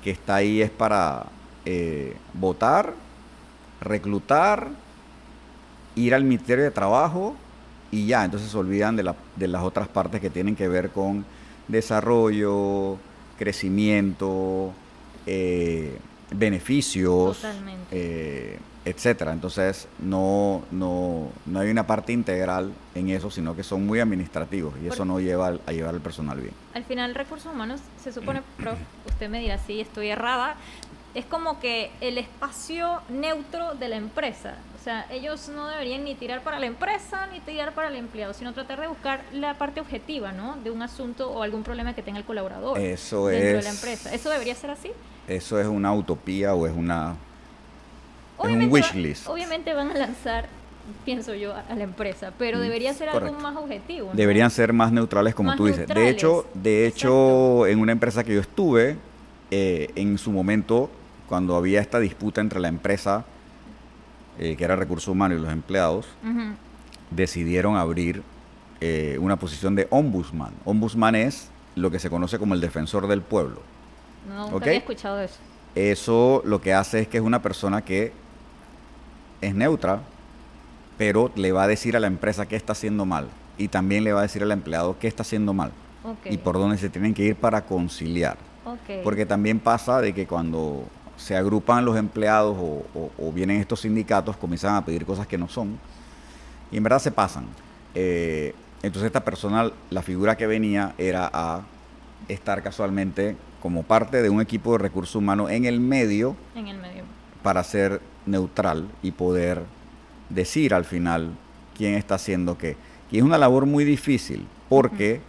[0.04, 1.26] que está ahí es para
[1.66, 2.94] eh, votar,
[3.82, 4.70] reclutar,
[5.96, 7.36] ir al Ministerio de Trabajo
[7.92, 11.26] y ya, entonces se olvidan de, de las otras partes que tienen que ver con
[11.68, 12.98] desarrollo,
[13.38, 14.72] crecimiento,
[15.26, 15.98] eh,
[16.32, 17.38] beneficios,
[17.92, 19.32] eh, etcétera.
[19.32, 24.74] Entonces no, no, no hay una parte integral en eso, sino que son muy administrativos
[24.84, 26.54] y eso no lleva al- a llevar al personal bien.
[26.74, 30.56] Al final, recursos humanos se supone, prof, usted me dirá si estoy errada,
[31.16, 34.56] es como que el espacio neutro de la empresa.
[34.84, 38.34] O sea, ellos no deberían ni tirar para la empresa ni tirar para el empleado,
[38.34, 40.58] sino tratar de buscar la parte objetiva, ¿no?
[40.62, 43.70] De un asunto o algún problema que tenga el colaborador Eso dentro de es- la
[43.70, 44.14] empresa.
[44.14, 44.92] ¿Eso debería ser así?
[45.26, 47.12] Eso es una utopía o es una...
[48.38, 49.30] Es un Obviamente wish list.
[49.30, 50.48] Obviamente van a lanzar,
[51.06, 53.42] pienso yo, a la empresa, pero Mm, debería ser algo correcto.
[53.42, 54.10] más objetivo.
[54.10, 54.16] ¿no?
[54.16, 55.88] Deberían ser más neutrales como Más tú dices.
[55.88, 57.68] De neutrales, hecho, de hecho, exacto.
[57.68, 58.98] en una empresa que yo estuve,
[59.50, 60.90] eh, en su momento,
[61.30, 63.24] cuando había esta disputa entre la empresa,
[64.40, 66.06] eh, que era recursos humanos y los empleados,
[67.12, 68.24] decidieron abrir
[68.82, 70.54] eh, una posición de ombudsman.
[70.66, 73.62] Ombudsman es lo que se conoce como el defensor del pueblo.
[74.28, 74.64] No, nunca Ok.
[74.64, 75.36] había escuchado eso.
[75.76, 78.12] Eso lo que hace es que es una persona que
[79.42, 80.02] es neutra,
[80.98, 84.14] pero le va a decir a la empresa qué está haciendo mal y también le
[84.14, 85.72] va a decir al empleado qué está haciendo mal
[86.26, 88.38] y por dónde se tienen que ir para conciliar.
[89.04, 90.86] Porque también pasa de que cuando
[91.18, 95.38] se agrupan los empleados o, o- o vienen estos sindicatos, comienzan a pedir cosas que
[95.38, 95.78] no son
[96.72, 97.46] y en verdad se pasan.
[97.96, 101.62] Eh, entonces esta persona, la figura que venía era a
[102.28, 106.78] estar casualmente como parte de un equipo de recursos humanos en el medio En el
[106.78, 107.04] medio.
[107.44, 109.62] para ser neutral y poder
[110.30, 111.32] decir al final
[111.78, 112.76] quién está haciendo qué.
[113.12, 115.22] Y es una labor muy difícil porque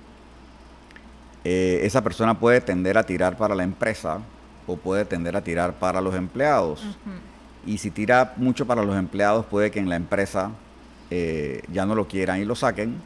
[1.44, 4.20] eh, esa persona puede tender a tirar para la empresa
[4.66, 6.82] o puede tender a tirar para los empleados.
[7.66, 10.50] Y si tira mucho para los empleados, puede que en la empresa
[11.10, 12.96] eh, ya no lo quieran y lo saquen.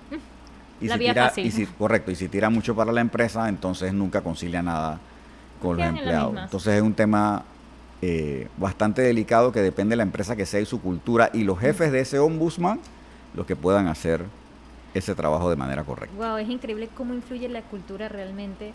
[0.80, 1.46] Y La si vía tira, fácil.
[1.46, 5.00] y si, correcto, y si tira mucho para la empresa, entonces nunca concilia nada
[5.60, 6.36] con los Quedan empleados.
[6.44, 7.42] Entonces es un tema
[8.00, 11.58] eh, bastante delicado que depende de la empresa que sea y su cultura y los
[11.58, 12.78] jefes de ese ombudsman
[13.34, 14.24] los que puedan hacer
[14.94, 16.14] ese trabajo de manera correcta.
[16.16, 18.72] Wow, es increíble cómo influye la cultura realmente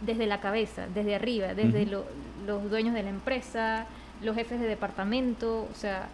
[0.00, 2.04] desde la cabeza, desde arriba, desde lo-
[2.46, 3.86] los dueños de la empresa,
[4.22, 6.06] los jefes de departamento, o sea,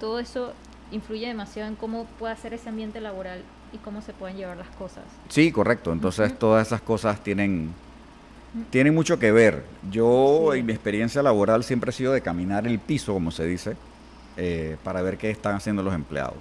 [0.00, 0.52] todo eso
[0.92, 4.68] influye demasiado en cómo puede ser ese ambiente laboral y cómo se pueden llevar las
[4.68, 5.02] cosas.
[5.28, 5.92] Sí, correcto.
[5.92, 7.70] Entonces todas esas cosas tienen,
[8.70, 9.64] tienen mucho que ver.
[9.90, 10.60] Yo Sí.
[10.60, 13.76] en mi experiencia laboral siempre he sido de caminar el piso, como se dice,
[14.36, 16.38] eh, para ver qué están haciendo los empleados.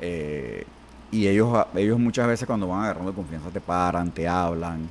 [0.00, 0.64] Eh,
[1.10, 4.88] y ellos, ellos muchas veces cuando van agarrando confianza te paran, te hablan.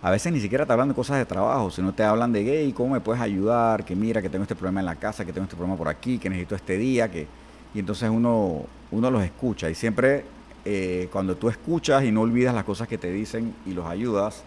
[0.00, 2.72] A veces ni siquiera te hablan de cosas de trabajo, sino te hablan de, hey,
[2.72, 3.84] ¿cómo me puedes ayudar?
[3.84, 6.18] Que mira, que tengo este problema en la casa, que tengo este problema por aquí,
[6.18, 7.26] que necesito este día, que...
[7.74, 10.24] Y entonces uno, uno los escucha y siempre
[10.64, 14.42] eh, cuando tú escuchas y no olvidas las cosas que te dicen y los ayudas,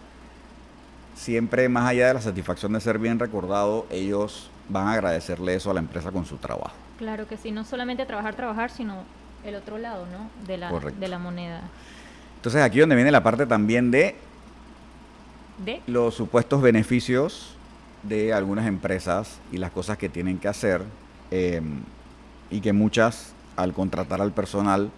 [1.14, 5.70] siempre más allá de la satisfacción de ser bien recordado, ellos van a agradecerle eso
[5.70, 6.74] a la empresa con su trabajo.
[6.98, 9.04] Claro que sí, no solamente trabajar, trabajar, sino
[9.44, 10.30] el otro lado, ¿no?
[10.46, 10.98] De la, Correcto.
[11.00, 11.62] de la moneda.
[12.36, 14.16] Entonces aquí donde viene la parte también de
[15.64, 17.54] De los supuestos beneficios
[18.02, 20.82] de algunas empresas y las cosas que tienen que hacer
[21.30, 21.60] eh,
[22.50, 24.90] y que muchas al contratar al personal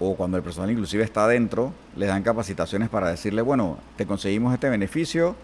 [0.00, 4.52] o cuando el personal inclusive está adentro les dan capacitaciones para decirle bueno te conseguimos
[4.52, 5.36] este beneficio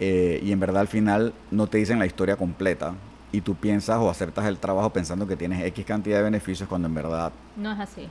[0.00, 2.94] eh, y en verdad al final no te dicen la historia completa
[3.32, 6.86] y tú piensas o aceptas el trabajo pensando que tienes X cantidad de beneficios cuando
[6.86, 8.08] en verdad no es así.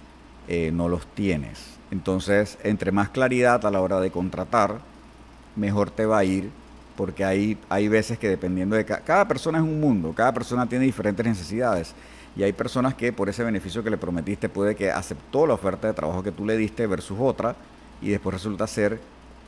[0.49, 1.77] eh, no los tienes.
[1.91, 4.79] Entonces, entre más claridad a la hora de contratar,
[5.57, 6.49] mejor te va a ir,
[6.95, 10.65] porque hay, hay veces que dependiendo de ca- cada persona es un mundo, cada persona
[10.67, 11.93] tiene diferentes necesidades.
[12.35, 15.87] Y hay personas que por ese beneficio que le prometiste puede que aceptó la oferta
[15.87, 17.55] de trabajo que tú le diste versus otra
[18.01, 18.99] y después resulta ser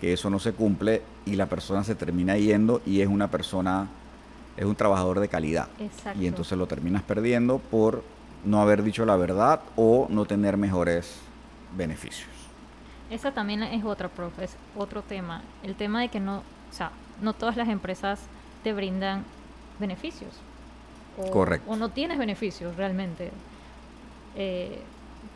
[0.01, 3.87] que eso no se cumple y la persona se termina yendo y es una persona,
[4.57, 5.67] es un trabajador de calidad.
[5.79, 6.19] Exacto.
[6.19, 8.03] Y entonces lo terminas perdiendo por
[8.43, 11.15] no haber dicho la verdad o no tener mejores
[11.77, 12.29] beneficios.
[13.09, 15.41] Esa también es otra, profe, es otro tema.
[15.63, 16.91] El tema de que no, o sea,
[17.21, 18.19] no todas las empresas
[18.63, 19.23] te brindan
[19.79, 20.31] beneficios.
[21.17, 21.71] O, Correcto.
[21.71, 23.31] O no tienes beneficios realmente.
[24.35, 24.79] Eh,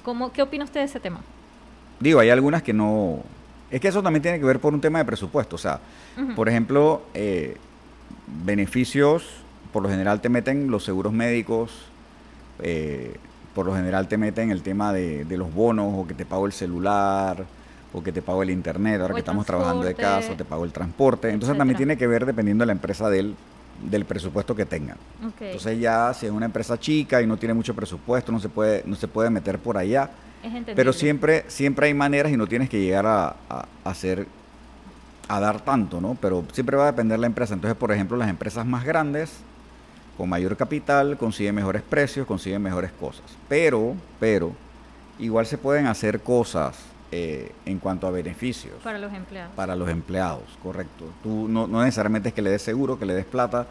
[0.04, 1.22] ¿cómo, ¿Qué opina usted de ese tema?
[2.00, 3.20] Digo, hay algunas que no...
[3.72, 5.56] Es que eso también tiene que ver por un tema de presupuesto.
[5.56, 5.80] O sea,
[6.36, 7.58] por ejemplo, eh,
[8.46, 9.26] beneficios,
[9.72, 11.72] por lo general te meten los seguros médicos,
[12.62, 13.18] eh,
[13.56, 16.46] por lo general te meten el tema de, de los bonos, o que te pago
[16.46, 17.46] el celular,
[17.94, 20.66] o que te pago el internet, ahora O que estamos trabajando de casa, te pago
[20.66, 21.30] el transporte.
[21.30, 23.36] Entonces también tiene que ver dependiendo de la empresa del,
[23.90, 24.98] del presupuesto que tengan.
[25.46, 28.84] Entonces ya si es una empresa chica y no tiene mucho presupuesto, no se puede,
[28.86, 30.10] no se puede meter por allá.
[30.76, 34.28] Pero siempre, siempre hay maneras y no tienes que llegar a, a- a hacer,
[35.28, 36.18] a dar tanto, ¿no?
[36.20, 37.54] Pero siempre va a depender la empresa.
[37.54, 39.32] Entonces, por ejemplo, las empresas más grandes,
[40.18, 43.24] con mayor capital, consiguen mejores precios, consiguen mejores cosas.
[43.48, 44.52] Pero, pero,
[45.20, 46.76] igual se pueden hacer cosas
[47.16, 49.54] eh, en cuanto a beneficios Para los empleados.
[49.56, 51.06] para los empleados, correcto.
[51.22, 53.68] Tú no, no necesariamente es que le des seguro, que le des plata.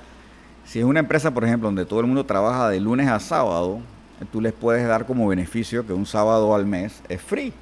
[0.64, 3.81] Si es una empresa, por ejemplo, donde todo el mundo trabaja de lunes a sábado,
[4.20, 7.52] eh, tú les puedes dar como beneficio que un sábado al mes es free.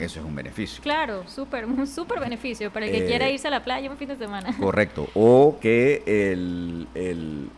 [0.00, 0.82] Eso es un beneficio.
[0.82, 3.96] Claro, súper, un súper beneficio para el que Eh, quiera irse a la playa un
[3.96, 4.56] fin de semana.
[4.60, 5.08] Correcto.
[5.14, 7.48] O que el, el,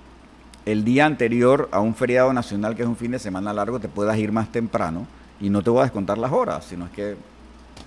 [0.66, 3.88] el día anterior a un feriado nacional, que es un fin de semana largo, te
[3.88, 5.06] puedas ir más temprano
[5.40, 7.16] y no te voy a descontar las horas, sino es que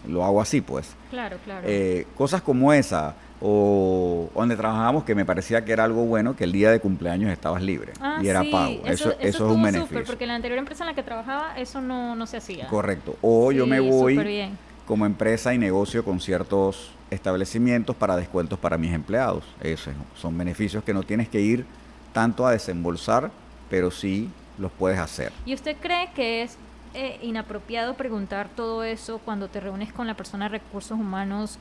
[0.08, 0.96] lo hago así, pues.
[1.10, 1.66] Claro, claro.
[1.68, 6.44] Eh, cosas como esa, o donde trabajábamos que me parecía que era algo bueno, que
[6.46, 8.74] el día de cumpleaños estabas libre Ah, y era sí, pago.
[8.86, 10.04] Eso, eso, es un beneficio.
[10.06, 12.68] porque en la anterior empresa en la que trabajaba eso no, no se hacía.
[12.68, 13.18] Correcto.
[13.22, 14.58] O yo me voy bien.
[14.88, 19.44] como empresa y negocio con ciertos establecimientos para descuentos para mis empleados.
[19.62, 21.66] Eso es- son beneficios que no tienes que ir
[22.14, 23.32] tanto a desembolsar,
[23.70, 25.32] pero sí los puedes hacer.
[25.46, 26.58] ¿Y usted cree que es
[26.96, 31.58] eh, inapropiado preguntar todo eso cuando te reúnes con la persona de recursos humanos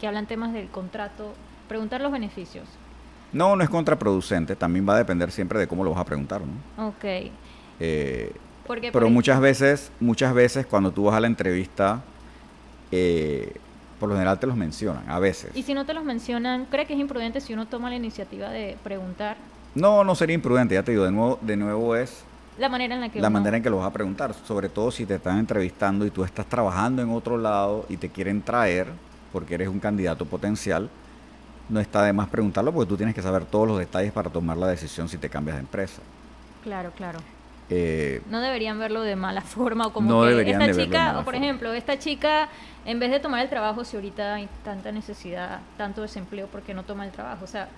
[0.00, 1.32] que hablan temas del contrato?
[1.68, 2.68] Preguntar los beneficios.
[3.32, 6.42] No, no es contraproducente, también va a depender siempre de cómo lo vas a preguntar,
[6.42, 6.88] ¿no?
[6.88, 7.04] Ok.
[7.80, 8.32] Eh,
[8.66, 12.02] Porque Pero por- muchas veces, muchas veces cuando tú vas a la entrevista,
[12.92, 13.52] eh,
[13.98, 15.50] por lo general te los mencionan, a veces.
[15.56, 18.48] Y si no te los mencionan, ¿cree que es imprudente si uno toma la iniciativa
[18.50, 19.36] de preguntar
[19.74, 22.24] No, no sería imprudente, ya te digo, de nuevo, de nuevo es
[22.58, 24.68] la manera en la que la uno- manera en que lo vas a preguntar, sobre
[24.68, 28.42] todo si te están entrevistando y tú estás trabajando en otro lado y te quieren
[28.42, 28.88] traer
[29.32, 30.88] porque eres un candidato potencial,
[31.68, 34.56] no está de más preguntarlo porque tú tienes que saber todos los detalles para tomar
[34.56, 36.00] la decisión si te cambias de empresa.
[36.62, 37.18] Claro, claro.
[37.68, 41.34] Eh, No deberían verlo de mala forma o como No que esta chica, o por
[41.34, 42.48] ejemplo, esta chica,
[42.84, 46.74] en vez de tomar el trabajo, si ahorita hay tanta necesidad, tanto desempleo, ¿por qué
[46.74, 47.44] no toma el trabajo?
[47.44, 47.68] O sea,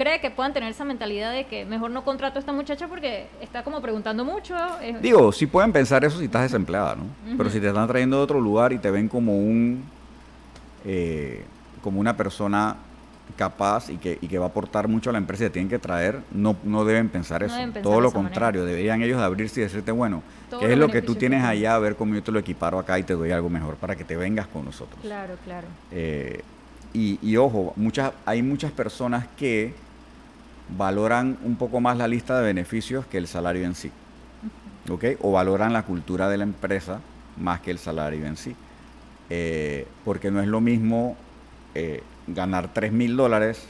[0.00, 3.26] cree que puedan tener esa mentalidad de que mejor no contrato a esta muchacha porque
[3.42, 4.54] está como preguntando mucho.
[5.02, 7.04] Digo, sí pueden pensar eso si estás desempleada, ¿no?
[7.36, 9.84] Pero si te están trayendo de otro lugar y te ven como un
[10.86, 11.44] eh,
[11.82, 12.76] como una persona
[13.36, 15.68] capaz y que, y que va a aportar mucho a la empresa y te tienen
[15.68, 17.56] que traer, no, no deben pensar No eso.
[17.56, 18.22] deben pensar Todo lo manera.
[18.22, 20.22] contrario, deberían ellos abrirse y decirte, bueno,
[20.60, 21.74] ¿qué es lo que tú que tienes allá?
[21.74, 24.04] A ver cómo yo te lo equiparo acá y te doy algo mejor para que
[24.04, 24.98] te vengas con nosotros.
[25.02, 25.68] Claro, claro.
[25.92, 26.40] Eh,
[26.94, 29.74] y, y ojo, muchas, hay muchas personas que
[30.76, 33.90] valoran un poco más la lista de beneficios que el salario en sí.
[34.88, 35.04] ¿Ok?
[35.20, 37.00] O valoran la cultura de la empresa
[37.38, 38.54] más que el salario en sí.
[39.28, 41.16] Eh, porque no es lo mismo
[41.74, 43.62] eh, ganar 3 mil dólares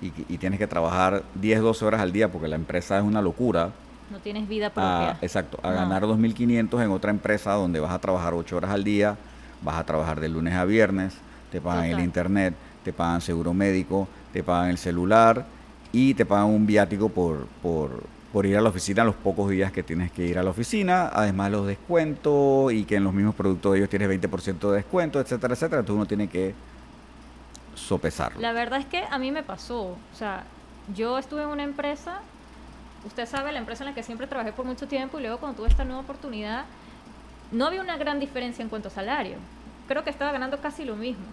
[0.00, 3.20] y, y tienes que trabajar 10, 12 horas al día porque la empresa es una
[3.20, 3.70] locura.
[4.10, 5.16] No tienes vida a- propia.
[5.20, 5.74] exacto, a No.
[5.76, 9.16] ganar 2.500 en otra empresa donde vas a trabajar 8 horas al día,
[9.62, 11.14] vas a trabajar de lunes a viernes,
[11.50, 12.54] te pagan el internet,
[12.84, 15.44] te pagan seguro médico, te pagan el celular
[15.92, 19.72] y te pagan un viático por, por, por ir a la oficina los pocos días
[19.72, 23.34] que tienes que ir a la oficina, además los descuentos y que en los mismos
[23.34, 26.54] productos de ellos tienes 20% de descuento, etcétera, etcétera, entonces uno tiene que
[27.74, 28.40] sopesarlo.
[28.40, 29.82] La verdad es que a mí me pasó.
[29.82, 30.44] O sea,
[30.94, 32.20] yo estuve en una empresa,
[33.06, 35.58] usted sabe, la empresa en la que siempre trabajé por mucho tiempo y luego cuando
[35.58, 36.64] tuve esta nueva oportunidad,
[37.50, 39.36] no había una gran diferencia en cuanto a salario.
[39.86, 41.24] Creo que estaba ganando casi lo mismo.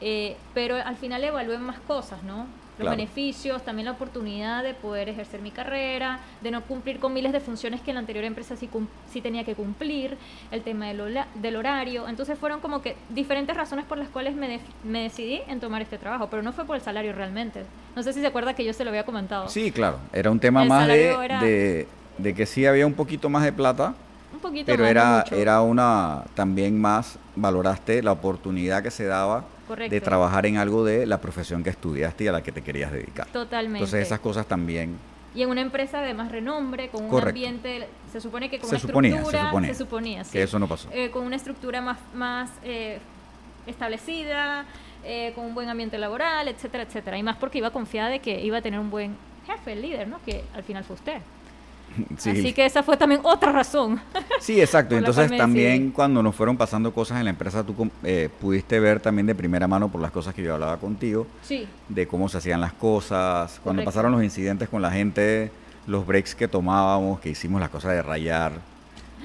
[0.00, 2.46] Eh, pero al final evalué más cosas, ¿no?
[2.76, 2.96] Los Claro.
[2.96, 7.38] beneficios, también la oportunidad de poder ejercer mi carrera, de no cumplir con miles de
[7.38, 8.68] funciones que en la anterior empresa sí,
[9.12, 10.16] sí tenía que cumplir,
[10.50, 12.08] el tema del, horario.
[12.08, 15.98] Entonces fueron como que diferentes razones por las cuales me, me decidí en tomar este
[15.98, 17.62] trabajo, pero no fue por el salario realmente.
[17.94, 19.48] No sé si se acuerda que yo se lo había comentado.
[19.48, 21.86] Sí, claro, era un tema El más de, era- de,
[22.18, 23.94] de que sí había un poquito más de plata,
[24.32, 29.44] Un poquito pero más, era, era una, también más, valoraste la oportunidad que se daba
[29.66, 29.94] Correcto.
[29.94, 32.92] de trabajar en algo de la profesión que estudiaste y a la que te querías
[32.92, 33.26] dedicar.
[33.28, 33.78] Totalmente.
[33.78, 34.96] Entonces esas cosas también
[35.34, 37.30] Y en una empresa de más renombre, con un Correcto.
[37.30, 40.32] ambiente, se supone que con Se una suponía, se estructura, suponía suponía, sí.
[40.32, 40.88] que eso no pasó.
[40.92, 43.00] Eh, con una estructura más, más eh,
[43.66, 44.64] establecida,
[45.04, 47.18] eh, con un buen ambiente laboral, etcétera, etcétera.
[47.18, 50.08] Y más porque iba confiada de que iba a tener un buen jefe, el líder,
[50.08, 50.18] ¿no?
[50.24, 51.18] Que al final fue usted.
[52.18, 52.30] Sí.
[52.30, 54.00] Así que esa fue también otra razón.
[54.40, 54.96] Sí, exacto.
[54.96, 55.90] Entonces también decidí.
[55.90, 59.66] cuando nos fueron pasando cosas en la empresa, tú eh, pudiste ver también de primera
[59.68, 63.60] mano por las cosas que yo hablaba contigo, Sí, de cómo se hacían las cosas,
[63.62, 63.84] cuando Correcto.
[63.90, 65.50] pasaron los incidentes con la gente,
[65.86, 68.52] los breaks que tomábamos, que hicimos las cosas de rayar,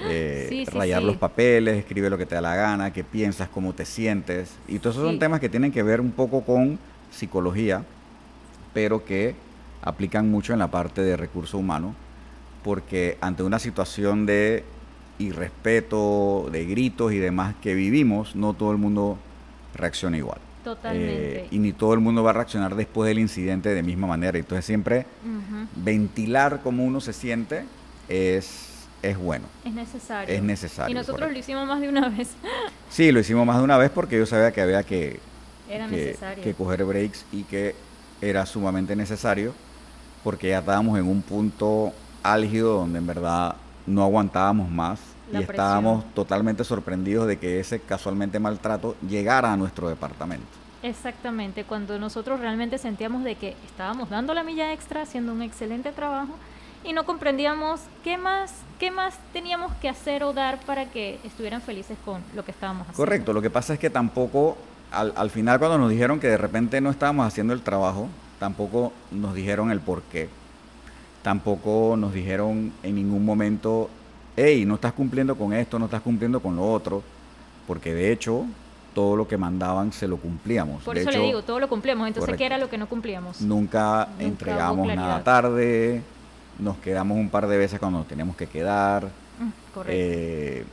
[0.01, 3.49] eh, Sí, sí, rayar los papeles, escribe lo que te da la gana, qué piensas,
[3.49, 4.51] cómo te sientes.
[4.67, 6.79] Y todos esos son temas que tienen que ver un poco con
[7.11, 7.83] psicología,
[8.73, 9.35] pero que
[9.81, 11.95] aplican mucho en la parte de recurso humano,
[12.63, 14.63] porque ante una situación de
[15.17, 19.17] irrespeto, de gritos y demás que vivimos, no todo el mundo
[19.75, 20.39] reacciona igual.
[20.63, 21.41] totalmente.
[21.41, 24.37] Eh, y ni todo el mundo va a reaccionar después del incidente de misma manera.
[24.37, 25.05] Entonces siempre
[25.75, 27.65] ventilar cómo uno se siente
[28.07, 28.69] es,
[29.01, 29.45] es bueno.
[29.65, 30.33] Es necesario.
[30.35, 31.33] Es necesario, Y nosotros correcto.
[31.33, 32.29] lo hicimos más de una vez.
[32.89, 35.19] Sí, lo hicimos más de una vez porque yo sabía que había que,
[35.69, 36.43] Era que, necesario.
[36.43, 37.75] que coger breaks y que
[38.19, 39.53] era sumamente necesario
[40.23, 43.55] porque ya estábamos en un punto álgido donde en verdad
[43.87, 44.99] no aguantábamos más
[45.31, 45.65] La y presión.
[45.65, 50.45] estábamos totalmente sorprendidos de que ese casualmente maltrato llegara a nuestro departamento.
[50.81, 55.91] Exactamente, cuando nosotros realmente sentíamos de que estábamos dando la milla extra, haciendo un excelente
[55.91, 56.33] trabajo
[56.85, 61.61] y no comprendíamos qué más, qué más teníamos que hacer o dar para que estuvieran
[61.61, 62.97] felices con lo que estábamos haciendo.
[62.97, 64.57] Correcto, lo que pasa es que tampoco,
[64.91, 68.07] al, al final cuando nos dijeron que de repente no estábamos haciendo el trabajo,
[68.39, 70.29] tampoco nos dijeron el por qué.
[71.21, 73.89] Tampoco nos dijeron en ningún momento,
[74.35, 77.03] hey, no estás cumpliendo con esto, no estás cumpliendo con lo otro,
[77.67, 78.45] porque de hecho
[78.93, 80.83] todo lo que mandaban se lo cumplíamos.
[80.83, 82.39] Por de eso hecho, le digo, todo lo cumplíamos, entonces correcto.
[82.39, 83.41] ¿qué era lo que no cumplíamos?
[83.41, 86.01] nunca, entregamos nada tarde,
[86.57, 89.05] nos quedamos un par de veces cuando nos teníamos que quedar.
[89.05, 89.93] Mm, Correcto.
[89.95, 90.65] Eh,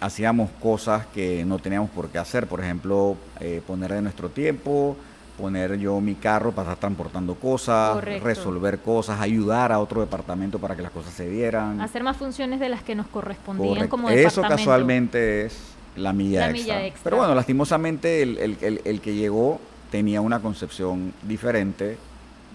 [0.00, 4.96] hacíamos cosas que no teníamos por qué hacer, por ejemplo, eh, poner de nuestro tiempo,
[5.40, 8.24] poner yo mi carro para estar transportando cosas, Correcto.
[8.24, 11.80] resolver cosas, ayudar a otro departamento para que las cosas se dieran.
[11.80, 13.90] Hacer más funciones de las que nos correspondían Correcto.
[13.90, 14.56] como Eso departamento.
[14.56, 15.58] casualmente es
[15.96, 16.74] la milla, La extra.
[16.74, 17.04] milla extra.
[17.04, 21.98] Pero bueno, lastimosamente el, el- el- el que llegó tenía una concepción diferente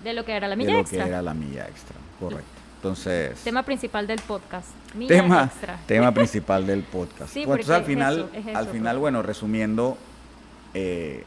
[0.04, 1.04] De lo que era la de milla lo extra.
[1.04, 1.96] que era la milla extra.
[2.20, 2.46] Correcto.
[2.78, 4.68] Entonces, Tema principal del podcast.
[4.94, 5.80] Milla tema, extra.
[5.88, 7.34] tema principal del podcast.
[7.34, 9.02] Sí, Bueno, entonces al porque es final, eso, es al eso, final, pues.
[9.02, 9.98] bueno, resumiendo,
[10.76, 11.24] eh,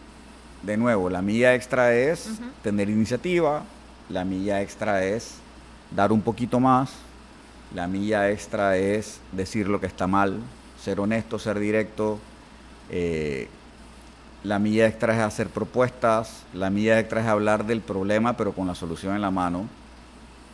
[0.62, 2.29] de nuevo, la milla extra es
[2.62, 3.62] tener iniciativa,
[4.09, 5.35] la milla extra es
[5.94, 6.92] dar un poquito más,
[7.75, 10.40] la milla extra es decir lo que está mal,
[10.83, 12.18] ser honesto, ser directo,
[12.90, 13.49] eh,
[14.44, 18.66] la milla extra es hacer propuestas, la milla extra es hablar del problema pero con
[18.66, 19.66] la solución en la mano.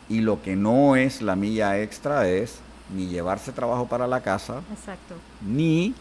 [0.09, 2.59] Y lo que no es la milla extra es
[2.93, 5.15] ni llevarse trabajo para la casa, Exacto.
[5.41, 5.95] ni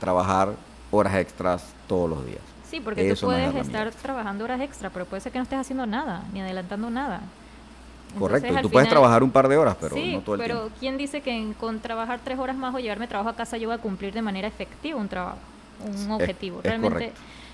[0.00, 0.54] trabajar
[0.90, 2.40] horas extras todos los días.
[2.70, 5.42] Sí, porque tú Eso es puedes estar trabajando horas extra, pero puede ser que no
[5.42, 7.20] estés haciendo nada, ni adelantando nada.
[8.18, 10.54] Correcto, Entonces, tú puedes trabajar un par de horas, pero sí, no todo el pero
[10.60, 10.76] tiempo.
[10.80, 13.68] ¿quién dice que en- con trabajar tres horas más o llevarme trabajo a casa yo
[13.68, 15.38] voy a cumplir de manera efectiva un trabajo,
[15.84, 16.58] un objetivo?
[16.58, 17.12] es Realmente,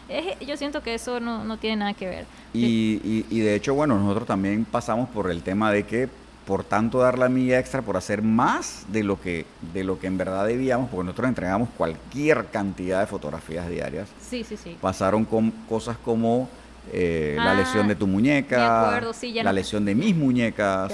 [0.09, 2.25] es- yo siento que eso no, no tiene nada que ver.
[2.55, 6.09] Y, y- y de hecho, bueno, nosotros también pasamos por el tema de que
[6.47, 10.07] por tanto dar la milla extra, por hacer más de lo que, de lo que
[10.07, 14.77] en verdad debíamos, porque nosotros entregamos cualquier cantidad de fotografías diarias, Sí, sí, sí.
[14.81, 16.49] pasaron con cosas como
[16.93, 20.93] eh, la Ah, lesión de tu muñeca, acuerdo, sí, la no- lesión de mis muñecas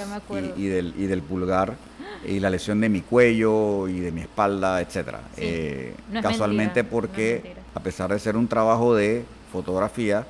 [0.57, 1.75] y, y del, y del pulgar,
[2.25, 5.19] y la lesión de mi cuello y de mi espalda, etcétera.
[5.35, 8.95] Sí, Eh, no es casualmente mentira, no es porque a pesar de ser un trabajo
[8.95, 10.25] de fotografía,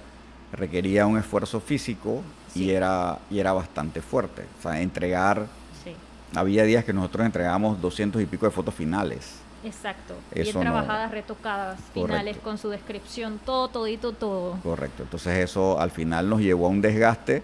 [0.52, 2.22] requería un esfuerzo físico
[2.56, 2.72] y Sí.
[2.72, 4.46] era y era bastante fuerte.
[4.60, 5.48] O sea, entregar,
[5.84, 5.94] Sí,
[6.36, 9.40] había días que nosotros entregábamos 200 y pico de fotos finales.
[9.64, 10.14] exacto.
[10.32, 12.42] Eso Bien no- trabajadas, retocadas, finales Correcto.
[12.44, 14.58] con su descripción, todo, todito, todo.
[14.64, 15.04] Correcto.
[15.04, 17.42] Entonces eso al final nos llevó a un desgaste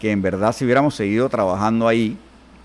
[0.00, 2.18] que en verdad si hubiéramos seguido trabajando ahí,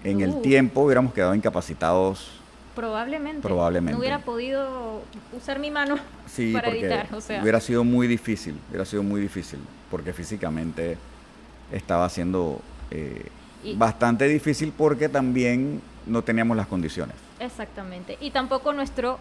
[0.04, 0.42] en el Uh.
[0.42, 2.32] tiempo hubiéramos quedado incapacitados.
[2.76, 3.42] Probablemente.
[3.42, 3.94] Probablemente.
[3.94, 5.02] No hubiera podido
[5.36, 5.96] usar mi mano
[6.28, 7.42] Sí, para editar, o sea.
[7.42, 9.60] hubiera sido muy difícil, hubiera sido muy difícil,
[9.90, 10.98] porque físicamente
[11.72, 12.62] estaba siendo
[12.92, 13.26] eh,
[13.64, 17.16] Y- bastante difícil porque también no teníamos las condiciones.
[17.40, 18.18] Exactamente.
[18.22, 19.20] Y tampoco nuestro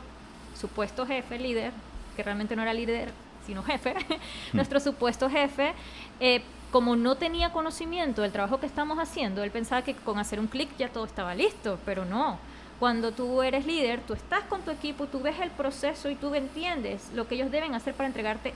[0.59, 1.73] supuesto jefe, líder,
[2.17, 3.11] que realmente no era líder,
[3.47, 3.95] sino jefe,
[4.53, 5.73] nuestro supuesto jefe,
[6.21, 6.43] eh,
[6.73, 10.47] como no tenía conocimiento del trabajo que estamos haciendo, él pensaba que con hacer un
[10.47, 12.39] clic ya todo estaba listo, pero no.
[12.79, 16.35] Cuando tú eres líder, tú estás con tu equipo, tú ves el proceso y tú
[16.35, 18.53] entiendes lo que ellos deben hacer para entregarte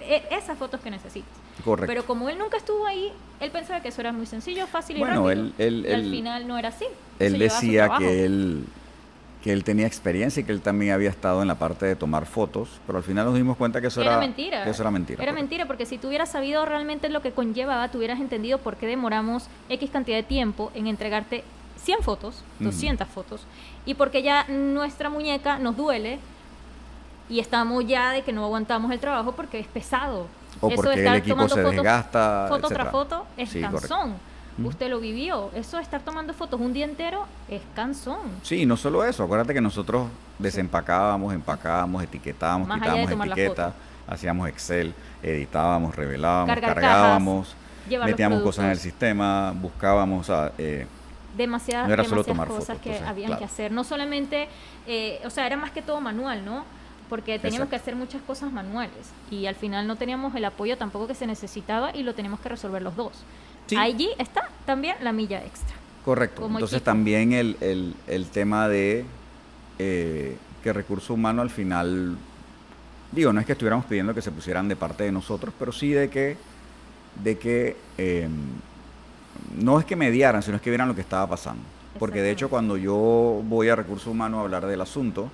[0.00, 1.30] esas fotos que necesitas.
[1.64, 1.86] Correcto.
[1.92, 5.00] Pero como él nunca estuvo ahí, él pensaba que eso era muy sencillo, fácil y
[5.00, 5.30] Bueno, rápido.
[5.30, 6.84] él- él- y al él- final no era así.
[7.18, 8.64] Él decía que él,
[9.42, 12.26] que él tenía experiencia y que él también había estado en la parte de tomar
[12.26, 14.64] fotos, pero al final nos dimos cuenta que eso era, era mentira.
[14.64, 15.22] que eso era mentira.
[15.22, 15.42] Era correcto.
[15.42, 18.86] mentira, porque si tú hubieras sabido realmente lo que conllevaba, tú hubieras entendido por qué
[18.86, 21.44] demoramos X cantidad de tiempo en entregarte
[21.76, 22.64] 100 fotos, Ujú.
[22.70, 23.42] 200 fotos,
[23.86, 26.18] y porque ya nuestra muñeca nos duele
[27.28, 30.26] y estamos ya de que no aguantamos el trabajo porque es pesado.
[30.60, 32.84] O Eso de porque el estar equipo tomando se fotos, desgasta, foto etcétera.
[32.84, 34.14] tras foto es Sí, cansón.
[34.64, 35.50] Usted lo vivió.
[35.54, 38.18] Eso de estar tomando fotos un día entero es cansón.
[38.42, 40.08] Sí, y no solo eso, acuérdate que nosotros
[40.38, 43.74] desempacábamos, empacábamos, etiquetábamos, Más quitábamos etiquetas,
[44.08, 47.54] hacíamos Excel, editábamos, revelábamos, Cargar cargábamos,
[47.88, 50.86] metíamos cosas en el sistema, buscábamos, sea, eh,
[51.36, 53.38] demasiadas, No era solo demasiadas tomar cosas fotos, que entonces, habían claro.
[53.38, 53.70] que hacer.
[53.70, 54.48] No solamente,
[54.88, 56.64] eh, o sea, era más que todo manual, ¿no?
[57.08, 57.70] Porque teníamos Exacto.
[57.70, 58.92] que hacer muchas cosas manuales
[59.30, 62.48] y al final no teníamos el apoyo tampoco que se necesitaba y lo teníamos que
[62.50, 63.12] resolver los dos.
[63.66, 63.76] Sí.
[63.76, 65.74] Allí está también la milla extra.
[66.04, 66.44] Correcto.
[66.46, 66.84] Entonces equipo.
[66.84, 69.04] también el, el- el tema de
[69.78, 72.16] eh, que recurso humano al final,
[73.12, 75.90] digo, no es que estuviéramos pidiendo que se pusieran de parte de nosotros, pero sí
[75.92, 76.36] de que,
[77.22, 78.28] de que eh,
[79.56, 81.62] no es que mediaran, sino es que vieran lo que estaba pasando.
[81.98, 82.94] Porque de hecho cuando yo
[83.44, 85.30] voy a recursos humanos a hablar del asunto,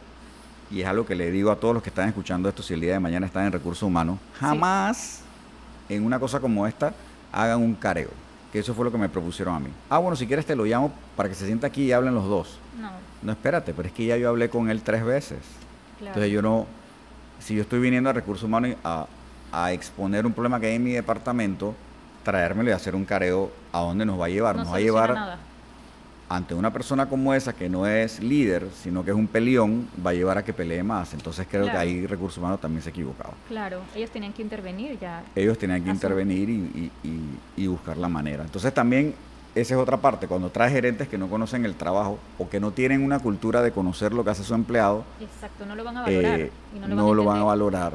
[0.74, 2.80] y es algo que le digo a todos los que están escuchando esto, si el
[2.80, 5.20] día de mañana están en recursos humanos, jamás
[5.88, 6.92] en una cosa como esta
[7.32, 8.10] hagan un careo.
[8.52, 9.68] Que eso fue lo que me propusieron a mí.
[9.88, 12.24] Ah, bueno, si quieres te lo llamo para que se sienta aquí y hablen los
[12.24, 12.58] dos.
[12.80, 12.90] No,
[13.22, 15.38] No, espérate, pero es que ya yo hablé con él tres veces.
[15.98, 16.08] claro.
[16.14, 16.66] Entonces yo no,
[17.40, 19.06] si yo estoy viniendo a recursos humanos a,
[19.52, 21.74] a exponer un problema que hay en mi departamento,
[22.24, 24.56] traérmelo y hacer un careo, ¿a dónde nos va a llevar?
[24.56, 25.38] no nos va a llevar nada.
[26.34, 30.10] Ante una persona como esa que no es líder, sino que es un peleón, va
[30.10, 31.14] a llevar a que pelee más.
[31.14, 33.34] Entonces creo que ahí recursos humanos también se equivocaba.
[33.48, 35.22] Claro, ellos tenían que intervenir ya.
[35.34, 38.42] ellos tenían que intervenir y, y- y- y buscar la manera.
[38.42, 39.14] Entonces también
[39.54, 42.72] esa es otra parte, cuando traes gerentes que no conocen el trabajo o que no
[42.72, 46.02] tienen una cultura de conocer lo que hace su empleado, Exacto, no lo van a
[46.02, 46.40] valorar.
[46.40, 47.46] eh, y no no, lo van a, lo van a entender.
[47.46, 47.92] valorar,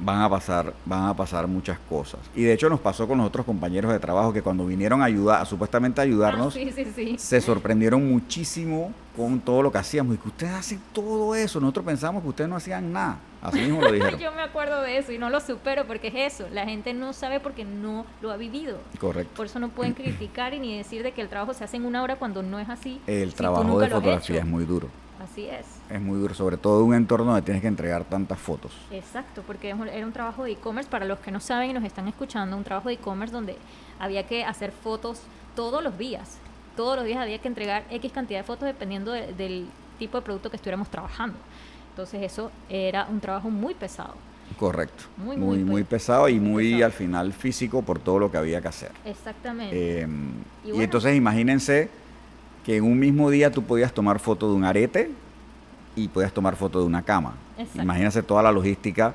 [0.00, 2.20] van a pasar, van a pasar muchas cosas.
[2.34, 5.06] Y de hecho nos pasó con los otros compañeros de trabajo que cuando vinieron a
[5.06, 7.14] ayudar, a supuestamente ayudarnos, Ah, sí, sí, sí.
[7.18, 11.60] se sorprendieron muchísimo con todo lo que hacíamos y que ustedes hacen todo eso.
[11.60, 13.18] Nosotros pensamos que ustedes no hacían nada.
[13.40, 14.18] Así mismo lo dijeron.
[14.18, 16.48] Yo me acuerdo de eso y no lo supero porque es eso.
[16.52, 18.78] La gente no sabe porque no lo ha vivido.
[18.98, 19.32] Correcto.
[19.36, 21.84] Por eso no pueden criticar y ni decir de que el trabajo se hace en
[21.84, 23.00] una hora cuando no es así.
[23.06, 24.88] El si trabajo de fotografía es muy duro.
[25.22, 25.64] Así es.
[25.90, 28.72] Es muy duro, sobre todo en un entorno donde tienes que entregar tantas fotos.
[28.90, 32.08] Exacto, porque era un trabajo de e-commerce, para los que no saben y nos están
[32.08, 33.56] escuchando, un trabajo de e-commerce donde
[33.98, 35.20] había que hacer fotos
[35.54, 36.38] todos los días.
[36.76, 39.66] Todos los días había que entregar X cantidad de fotos dependiendo de- del
[39.98, 41.36] tipo de producto que estuviéramos trabajando.
[41.90, 44.14] Entonces eso era un trabajo muy pesado.
[44.58, 45.04] Correcto.
[45.16, 46.84] Muy, Muy, muy muy, pe- pesado y muy pesado.
[46.86, 48.90] al final físico por todo lo que había que hacer.
[49.04, 50.00] Exactamente.
[50.02, 50.08] Eh,
[50.64, 51.88] Y y, entonces imagínense
[52.64, 55.10] que en un mismo día tú podías tomar foto de un arete
[55.96, 57.34] y podías tomar foto de una cama.
[57.58, 57.82] Exacto.
[57.82, 59.14] Imagínense toda la logística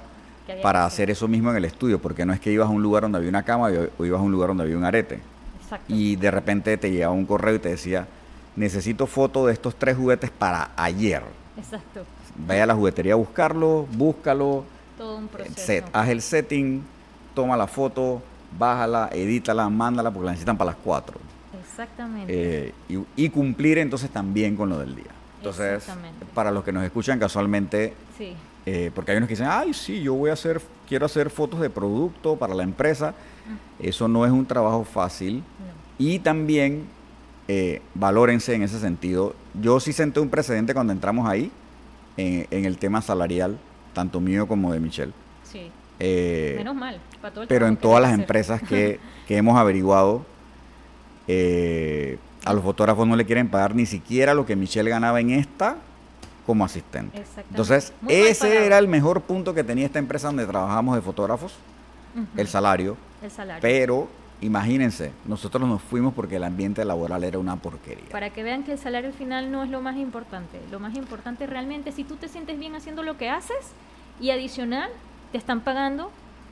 [0.63, 3.03] para hacer eso mismo en el estudio, porque no es que ibas a un lugar
[3.03, 5.19] donde había una cama o ibas a un lugar donde había un arete.
[5.61, 5.85] Exacto.
[5.93, 8.07] y de repente te llegaba un correo y te decía,
[8.55, 11.21] necesito foto de estos tres juguetes para ayer.
[11.57, 12.01] Exacto.
[12.47, 14.63] Vaya a la juguetería a buscarlo, búscalo,
[14.97, 15.53] Todo un proceso.
[15.57, 16.81] set, haz el setting,
[17.35, 18.21] toma la foto,
[18.57, 21.19] bájala, edítala, mándala porque la necesitan para las 4.
[21.83, 22.73] Exactamente.
[22.89, 25.05] y, y cumplir entonces también con lo del día.
[25.37, 25.85] Entonces,
[26.33, 28.33] para los que nos escuchan casualmente, sí.
[28.65, 31.61] eh, porque hay unos que dicen, ay, sí, yo voy a hacer, quiero hacer fotos
[31.61, 33.13] de producto para la empresa.
[33.79, 35.37] Eso no es un trabajo fácil.
[35.37, 35.43] No.
[35.97, 36.83] Y también
[37.47, 39.33] eh, valórense en ese sentido.
[39.61, 41.49] Yo sí senté un precedente cuando entramos ahí,
[42.17, 43.57] en, en el tema salarial,
[43.93, 45.13] tanto mío como de Michelle.
[45.43, 45.71] Sí.
[46.01, 46.99] Eh, Menos mal.
[47.21, 48.21] para todo el pero en todas las hacer.
[48.21, 50.25] empresas que, que hemos averiguado,
[51.31, 55.29] eh, a los fotógrafos no le quieren pagar ni siquiera lo que Michelle ganaba en
[55.29, 55.77] esta
[56.43, 57.19] como asistente.
[57.19, 57.49] Exactamente.
[57.51, 61.53] Entonces, Muy ese era el mejor punto que tenía esta empresa donde trabajamos de fotógrafos,
[62.35, 62.97] el salario.
[63.21, 63.61] El salario.
[63.61, 64.07] Pero
[64.41, 68.09] imagínense, nosotros nos fuimos porque el ambiente laboral era una porquería.
[68.09, 70.59] Para que vean que el salario al final no es lo más importante.
[70.71, 73.73] Lo más importante realmente si tú te sientes bien haciendo lo que haces
[74.19, 74.89] y adicional
[75.31, 76.09] te están pagando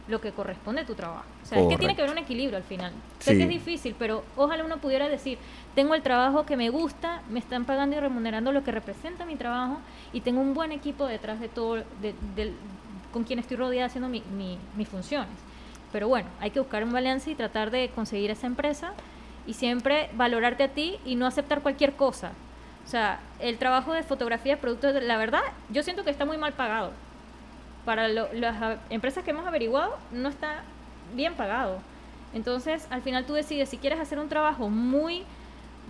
[0.08, 1.26] lo que corresponde a tu trabajo.
[1.44, 2.94] O sea, es que tiene que haber un equilibrio al final.
[3.20, 3.38] Sé Sí.
[3.38, 5.38] que es difícil, pero ojalá uno pudiera decir,
[5.76, 9.36] tengo el trabajo que me gusta, me están pagando y remunerando lo que representa mi
[9.36, 9.80] trabajo
[10.14, 12.54] y tengo un buen equipo detrás de todo, de-
[13.12, 15.30] con quien estoy rodeada haciendo mi- mi- mis funciones.
[15.92, 18.94] Pero bueno, hay que buscar un balance y tratar de conseguir esa empresa
[19.46, 22.32] y siempre valorarte a ti y no aceptar cualquier cosa.
[22.86, 26.38] O sea, el trabajo de fotografía de productos, la verdad, yo siento que está muy
[26.38, 26.92] mal pagado.
[27.88, 30.64] Para lo- las empresas que hemos averiguado, no está
[31.16, 31.78] bien pagado.
[32.34, 35.24] Entonces, al final tú decides si quieres hacer un trabajo muy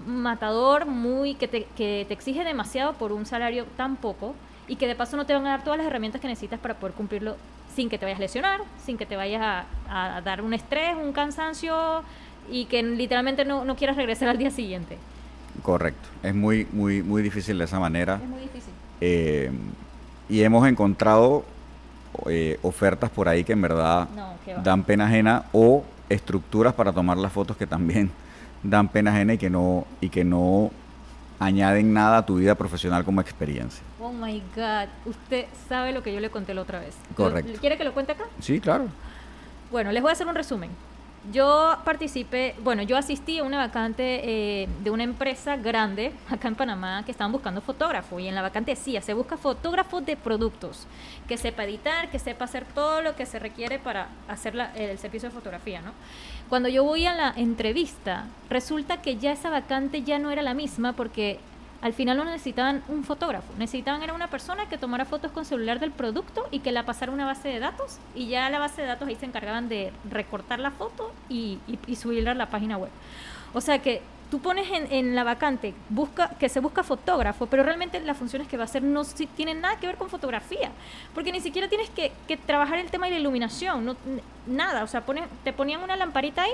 [0.05, 4.35] matador, muy que te, que te exige demasiado por un salario tan poco
[4.67, 6.75] y que de paso no te van a dar todas las herramientas que necesitas para
[6.75, 7.35] poder cumplirlo
[7.75, 9.41] sin que te vayas a lesionar, sin que te vayas
[9.89, 12.03] a, a dar un estrés, un cansancio
[12.51, 14.99] y que literalmente no, no quieras regresar al día siguiente.
[15.63, 16.07] Correcto.
[16.21, 18.19] Es muy, muy, muy difícil de esa manera.
[18.21, 18.71] Es muy difícil.
[19.01, 19.51] Eh,
[20.29, 21.43] y hemos encontrado
[22.29, 27.17] eh, ofertas por ahí que en verdad No, dan pena ajena o estructuras para tomar
[27.17, 28.11] las fotos que también
[28.63, 30.71] dan pena ajena y que no y que no
[31.39, 33.83] añaden nada a tu vida profesional como experiencia.
[34.01, 36.95] Oh my God, usted sabe lo que yo le conté la otra vez.
[37.15, 37.59] Correcto.
[37.59, 38.23] ¿Quiere que lo cuente acá?
[38.39, 38.87] Sí, claro.
[39.71, 40.69] Bueno, les voy a hacer un resumen.
[41.31, 44.21] Yo participé, bueno, yo asistí a una vacante
[44.63, 48.41] eh, de una empresa grande acá en Panamá que estaban buscando fotógrafo y en la
[48.41, 50.87] vacante decía, se busca fotógrafo de productos,
[51.27, 55.27] que sepa editar, que sepa hacer todo lo que se requiere para hacer el servicio
[55.27, 55.91] de fotografía, ¿no?
[56.47, 60.53] Cuando yo voy a la entrevista, resulta que ya esa vacante ya no era la
[60.53, 61.39] misma porque
[61.81, 65.79] al final no necesitaban un fotógrafo, necesitaban era una persona que tomara fotos con celular
[65.79, 67.99] del producto y que la pasara a una base de datos.
[68.15, 71.79] Y ya la base de datos ahí se encargaban de recortar la foto y, y-
[71.87, 72.89] y subirla a la página web.
[73.53, 77.99] O sea que tú pones en, la vacante busca que se busca fotógrafo, pero realmente
[78.01, 79.05] las funciones que va a hacer no
[79.37, 80.69] tienen nada que ver con fotografía,
[81.13, 83.95] porque ni siquiera tienes que, que trabajar el tema de la iluminación, no,
[84.45, 86.51] nada, o sea, pones, te ponían una lamparita ahí,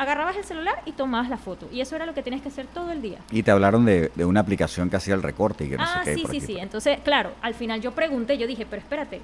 [0.00, 2.66] agarrabas el celular y tomabas la foto, y eso era lo que tienes que hacer
[2.66, 3.18] todo el día.
[3.30, 6.00] Y te hablaron de, de una aplicación que hacía el recorte y que no ah,
[6.02, 6.14] sé qué.
[6.14, 6.58] sí, por sí, aquí, sí.
[6.58, 9.20] Entonces, claro, al final yo pregunté, yo dije, pero espérate,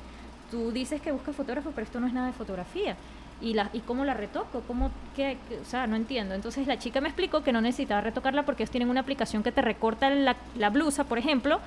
[0.50, 2.94] tú dices que buscas fotógrafo, pero esto no es nada de fotografía.
[3.40, 4.60] ¿Y, la, y cómo la retoco?
[4.66, 5.58] ¿Cómo, qué, qué?
[5.60, 6.34] O sea, no entiendo.
[6.34, 9.52] Entonces la chica me explicó que no necesitaba retocarla porque ellos tienen una aplicación que
[9.52, 11.58] te recorta la, la blusa, por ejemplo,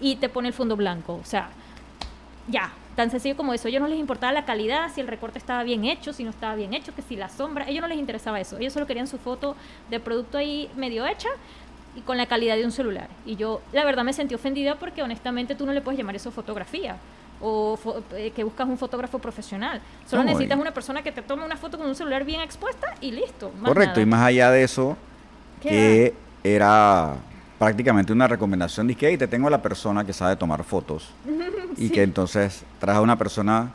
[0.00, 1.14] y te pone el fondo blanco.
[1.14, 1.50] O sea,
[2.48, 3.66] ya, tan sencillo como eso.
[3.66, 6.30] A ellos no les importaba la calidad, si el recorte estaba bien hecho, si no
[6.30, 8.56] estaba bien hecho, que si la sombra, a ellos no les interesaba eso.
[8.58, 9.56] Ellos solo querían su foto
[9.90, 11.28] de producto ahí medio hecha
[11.94, 13.08] y con la calidad de un celular.
[13.24, 16.30] Y yo, la verdad, me sentí ofendida porque honestamente tú no le puedes llamar eso
[16.30, 16.96] fotografía
[17.40, 19.80] o fo- eh, que buscas un fotógrafo profesional.
[20.08, 22.94] Solo No, necesitas una persona que te tome una foto con un celular bien expuesta
[23.02, 23.50] y listo.
[23.60, 24.02] más Correcto, nada.
[24.02, 24.96] y más allá de eso,
[25.60, 27.14] ¿Qué que era
[27.58, 31.10] prácticamente una recomendación de que "Hey, te tengo a la persona que sabe tomar fotos
[31.76, 33.72] y que entonces traje a una persona,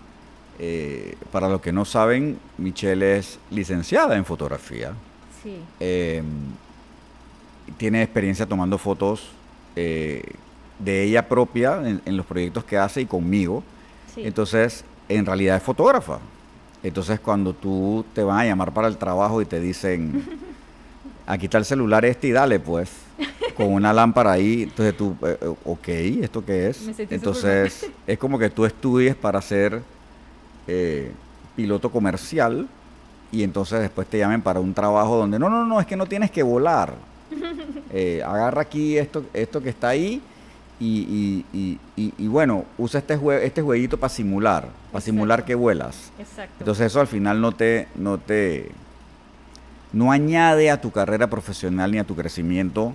[0.59, 4.93] eh, para los que no saben, Michelle es licenciada en fotografía,
[5.43, 5.57] Sí.
[5.79, 6.21] eh,
[7.77, 9.29] tiene experiencia tomando fotos
[9.75, 10.21] eh,
[10.79, 13.63] de ella propia en, en los proyectos que hace y conmigo,
[14.13, 14.21] sí.
[14.25, 16.19] entonces en realidad es fotógrafa.
[16.83, 20.23] Entonces cuando tú te van a llamar para el trabajo y te dicen,
[21.27, 22.91] aquí está el celular este y dale pues,
[23.55, 25.87] con una lámpara ahí, entonces tú, eh, eh, ok,
[26.23, 26.87] ¿esto qué es?
[27.15, 29.81] Entonces es como que tú estudies para ser
[30.67, 31.11] eh,
[31.55, 32.67] piloto comercial
[33.31, 36.05] y entonces después te llamen para un trabajo donde, no, no, no, es que no
[36.05, 36.93] tienes que volar.
[37.93, 40.21] Eh, agarra aquí esto, esto que está ahí
[40.79, 45.55] y, y- y- y- bueno, usa este, jue- este jueguito para simular, para simular que
[45.55, 46.09] vuelas.
[46.17, 46.53] Exacto.
[46.59, 48.71] Entonces eso al final no te, no te,
[49.91, 52.93] no añade a tu carrera profesional ni a tu crecimiento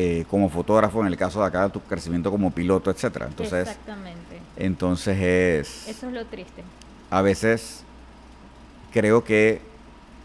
[0.00, 3.26] eh, como fotógrafo, en el caso de acá, tu crecimiento como piloto, etcétera.
[3.26, 4.38] Entonces, Exactamente.
[4.56, 6.62] entonces es, Eso es lo triste.
[7.10, 7.82] a veces
[8.92, 9.60] creo que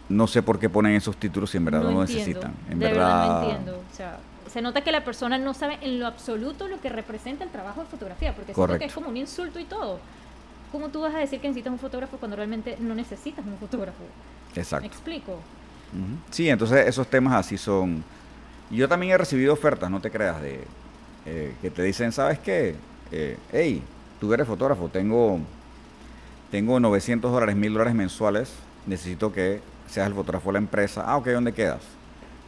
[0.09, 2.53] no sé por qué ponen esos títulos si en verdad no, lo necesitan.
[2.69, 3.81] En de verdad, no entiendo.
[3.91, 7.43] O sea, se nota que la persona no sabe en lo absoluto lo que representa
[7.43, 8.79] el trabajo de fotografía, porque siento Correcto.
[8.79, 9.97] que es como un insulto y todo.
[10.71, 14.03] ¿Cómo tú vas a decir que necesitas un fotógrafo cuando realmente no necesitas un fotógrafo?
[14.55, 14.85] ¿Me Exacto.
[14.85, 15.31] explico?
[15.31, 16.19] Ujú.
[16.29, 18.03] Sí, entonces esos temas así son.
[18.73, 20.61] Y Yo también he recibido ofertas, no te creas, de
[21.27, 22.75] eh, que te dicen, ¿sabes qué?
[23.11, 23.83] Eh, hey,
[24.19, 25.39] tú eres fotógrafo, tengo,
[26.49, 28.51] tengo 900 dólares, 1000 dólares mensuales,
[28.87, 31.03] necesito que seas el fotógrafo de la empresa.
[31.05, 31.81] Ah, ok, ¿dónde quedas?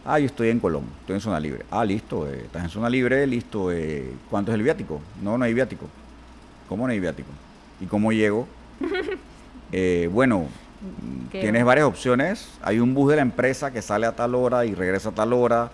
[0.04, 1.64] Ah, yo estoy en Colón, estoy en zona libre.
[1.70, 3.72] Ah, listo, eh, estás en zona libre, listo.
[3.72, 5.02] eh, ¿Cuánto es el viático?
[5.22, 5.88] No, no hay viático.
[6.68, 7.30] ¿Cómo no hay viático?
[7.80, 8.48] ¿Y cómo llego?
[9.72, 10.46] Eh, bueno,
[11.32, 11.66] Qué tienes va.
[11.66, 12.48] varias opciones.
[12.62, 15.34] Hay un bus de la empresa que sale a tal hora y regresa a tal
[15.34, 15.72] hora,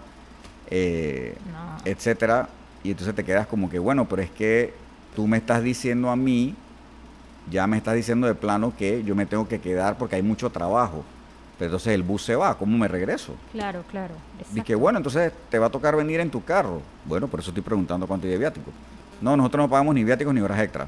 [0.71, 1.77] eh, No.
[1.85, 2.49] etcétera.
[2.83, 4.73] Y entonces te quedas como que, bueno, pero es que
[5.15, 6.55] tú me estás diciendo a mí,
[7.51, 10.49] ya me estás diciendo de plano que yo me tengo que quedar porque hay mucho
[10.49, 11.03] trabajo.
[11.59, 13.35] Pero entonces el bus se va, ¿cómo me regreso?
[13.51, 14.15] Claro, claro.
[14.49, 14.79] Dije, exacto.
[14.79, 16.81] bueno, entonces te va a tocar venir en tu carro.
[17.05, 18.71] Bueno, por eso estoy preguntando cuánto hay de viático.
[19.21, 20.87] No, nosotros no pagamos ni viáticos ni horas extras.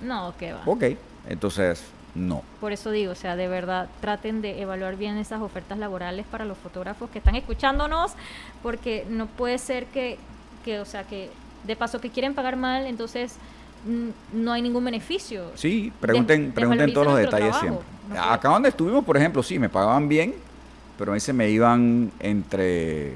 [0.00, 0.62] No, que va.
[0.66, 0.84] Ok,
[1.28, 1.82] entonces
[2.14, 2.42] no.
[2.60, 6.44] Por eso digo, o sea, de verdad, traten de evaluar bien esas ofertas laborales para
[6.44, 8.12] los fotógrafos que están escuchándonos,
[8.62, 10.18] porque no puede ser que,
[10.64, 11.30] que o sea, que
[11.64, 13.36] de paso que quieren pagar mal, entonces
[13.86, 15.52] mm, no hay ningún beneficio.
[15.54, 17.86] Sí, pregunten, pregunten todos los detalles siempre.
[18.08, 20.34] No Acá donde estuvimos, por ejemplo, sí, me pagaban bien,
[20.98, 23.14] pero a mí se me iban entre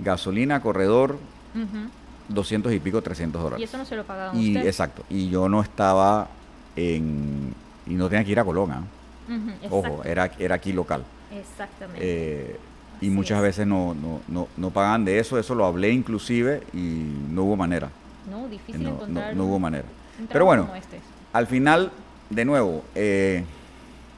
[0.00, 1.18] gasolina, corredor,
[1.54, 1.88] Ujú.
[2.28, 3.60] 200 y pico, 300 dólares.
[3.60, 6.28] Y eso no se lo pagaban Y exacto, y yo no estaba
[6.74, 7.54] en
[7.86, 8.82] y no tenía que ir a Colón, ¿ah?
[9.70, 11.04] Ojo, era era aquí local.
[11.32, 12.00] Exactamente.
[12.00, 12.56] Eh,
[13.00, 13.42] y muchas es.
[13.42, 17.56] veces no, no, no, no pagan de eso, eso lo hablé inclusive y no hubo
[17.56, 17.90] manera,
[18.30, 19.84] no, difícil no, encontrar no hubo manera.
[20.30, 21.00] Pero bueno, este.
[21.32, 21.90] al final,
[22.30, 23.44] de nuevo, eh,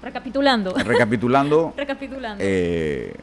[0.03, 0.75] Recapitulando.
[0.85, 2.45] recapitulando, Recapitulando.
[2.47, 3.15] eh,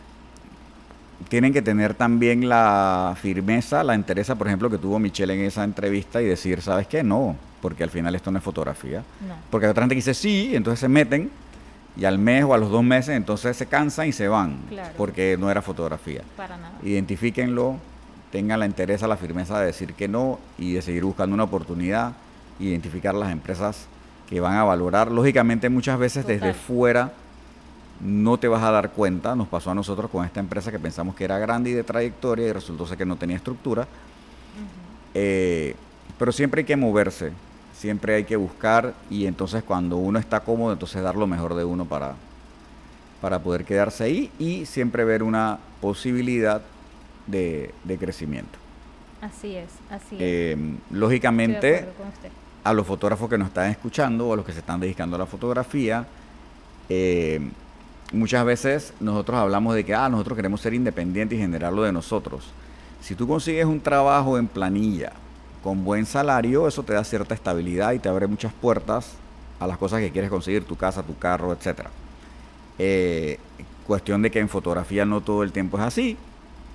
[1.30, 5.64] tienen que tener también la firmeza, la entereza, por ejemplo, que tuvo Michelle en esa
[5.64, 7.04] entrevista y decir, ¿sabes qué?
[7.04, 9.00] No, porque al final esto no es fotografía.
[9.26, 9.36] no.
[9.50, 11.32] Porque hay otra gente que dice sí, entonces se meten
[11.96, 14.94] y al mes o a los dos meses entonces se cansan y se van Claro.
[14.98, 16.22] porque no era fotografía.
[16.36, 16.74] Para nada.
[16.84, 17.78] Identifíquenlo,
[18.32, 22.12] tengan la entereza, la firmeza de decir que no y de seguir buscando una oportunidad,
[22.60, 23.86] identificar las empresas
[24.30, 25.10] que van a valorar.
[25.10, 27.14] Lógicamente muchas veces desde fuera
[28.02, 31.16] no te vas a dar cuenta, nos pasó a nosotros con esta empresa que pensamos
[31.16, 33.88] que era grande y de trayectoria y resultó ser que no tenía estructura.
[35.14, 35.76] Eh,
[36.18, 37.32] pero siempre hay que moverse,
[37.84, 41.66] siempre hay que buscar y entonces cuando uno está cómodo, entonces dar lo mejor de
[41.66, 42.16] uno para,
[43.20, 46.62] para poder quedarse ahí y siempre ver una posibilidad
[47.28, 48.58] de, de crecimiento.
[49.20, 50.22] Así es, así es.
[50.22, 50.58] Eh,
[50.92, 51.86] lógicamente,
[52.64, 55.20] a los fotógrafos que nos están escuchando o a los que se están dedicando a
[55.20, 56.08] la fotografía,
[56.88, 57.42] eh,
[58.14, 62.46] muchas veces nosotros hablamos de que ah, nosotros queremos ser independientes y generarlo de nosotros.
[63.02, 65.12] Si tú consigues un trabajo en planilla
[65.64, 69.14] con buen salario, eso te da cierta estabilidad y te abre muchas puertas
[69.60, 71.90] a las cosas que quieres conseguir, tu casa, tu carro, etcétera.
[72.78, 73.40] Eh,
[73.88, 76.18] cuestión de que en fotografía no todo el tiempo es así.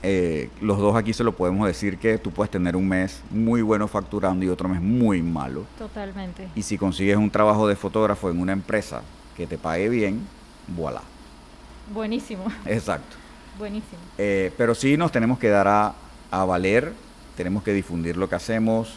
[0.02, 3.62] Eh, los dos aquí se lo podemos decir que tú puedes tener un mes muy
[3.62, 5.64] bueno facturando y otro mes muy malo.
[5.76, 6.48] Totalmente.
[6.54, 9.02] Y si consigues un trabajo de fotógrafo en una empresa
[9.36, 10.26] que te pague bien,
[10.68, 11.02] voilà.
[11.92, 13.16] Buenísimo, Exacto.
[13.58, 13.98] buenísimo.
[14.18, 15.94] Eh, pero sí nos tenemos que dar a,
[16.30, 16.92] a valer,
[17.38, 18.94] tenemos que difundir lo que hacemos,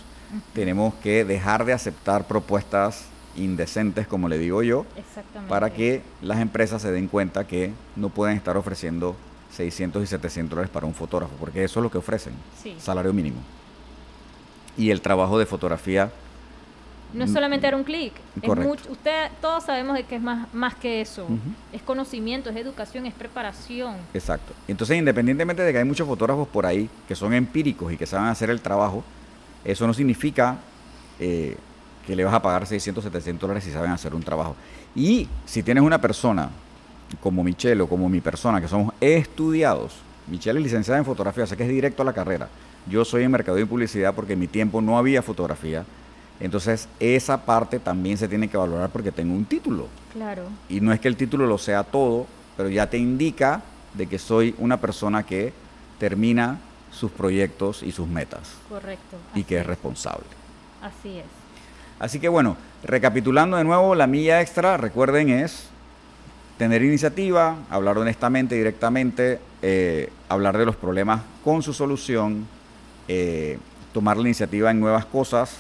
[0.54, 3.04] tenemos que dejar de aceptar propuestas
[3.38, 4.84] indecentes, como le digo yo,
[5.48, 9.16] para que las empresas se den cuenta que no pueden estar ofreciendo
[9.56, 12.34] 600 y 700 dólares para un fotógrafo, porque eso es lo que ofrecen,
[12.64, 12.76] Sí.
[12.80, 13.38] salario mínimo.
[14.76, 16.10] Y el trabajo de fotografía,
[17.14, 18.14] No es solamente dar un clic.
[18.89, 21.28] usted, todos sabemos de que es más, más que eso.
[21.74, 23.95] Es conocimiento, es educación, es preparación.
[24.14, 24.53] exacto.
[24.68, 28.28] Entonces, independientemente de que hay muchos fotógrafos por ahí que son empíricos y que saben
[28.28, 29.03] hacer el trabajo,
[29.64, 30.57] eso no significa
[31.20, 31.57] eh,
[32.05, 34.55] que le vas a pagar 600, 700 dólares si saben hacer un trabajo.
[34.95, 36.49] Y si tienes una persona
[37.20, 39.93] como Michelle o como mi persona, que somos estudiados,
[40.28, 42.47] Michelle es licenciada en fotografía, o sea que es directo a la carrera.
[42.88, 45.86] Yo soy en mercado y publicidad porque en mi tiempo no había fotografía.
[46.42, 49.88] Entonces, esa parte también se tiene que valorar porque tengo un título.
[50.12, 50.44] Claro.
[50.68, 52.26] Y no es que el título lo sea todo,
[52.58, 53.62] pero ya te indica
[53.94, 55.54] de que soy una persona que
[56.00, 56.60] termina
[56.92, 59.18] sus proyectos y sus metas Correcto.
[59.36, 60.26] y que es responsable.
[60.82, 61.26] Así es.
[62.00, 65.68] Así que bueno, recapitulando de nuevo, la milla extra, recuerden, es
[66.58, 72.48] tener iniciativa, hablar honestamente, directamente, eh, hablar de los problemas con su solución,
[73.08, 73.60] eh,
[73.94, 75.56] tomar la iniciativa en nuevas cosas.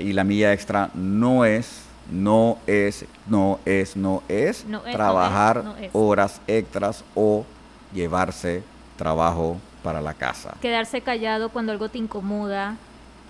[0.00, 4.92] Y la milla extra no es, no es, no es, no es No es, no
[4.92, 5.90] trabajar es, no es.
[5.92, 7.44] horas extras o
[7.94, 8.62] llevarse
[8.96, 10.54] trabajo para la casa.
[10.60, 12.76] Quedarse callado cuando algo te incomoda,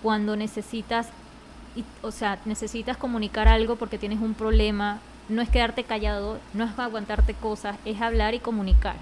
[0.02, 1.08] cuando necesitas,
[1.76, 4.98] y- o sea, necesitas comunicar algo porque tienes un problema.
[5.28, 8.96] No es quedarte callado, no es aguantarte cosas, es hablar y comunicar.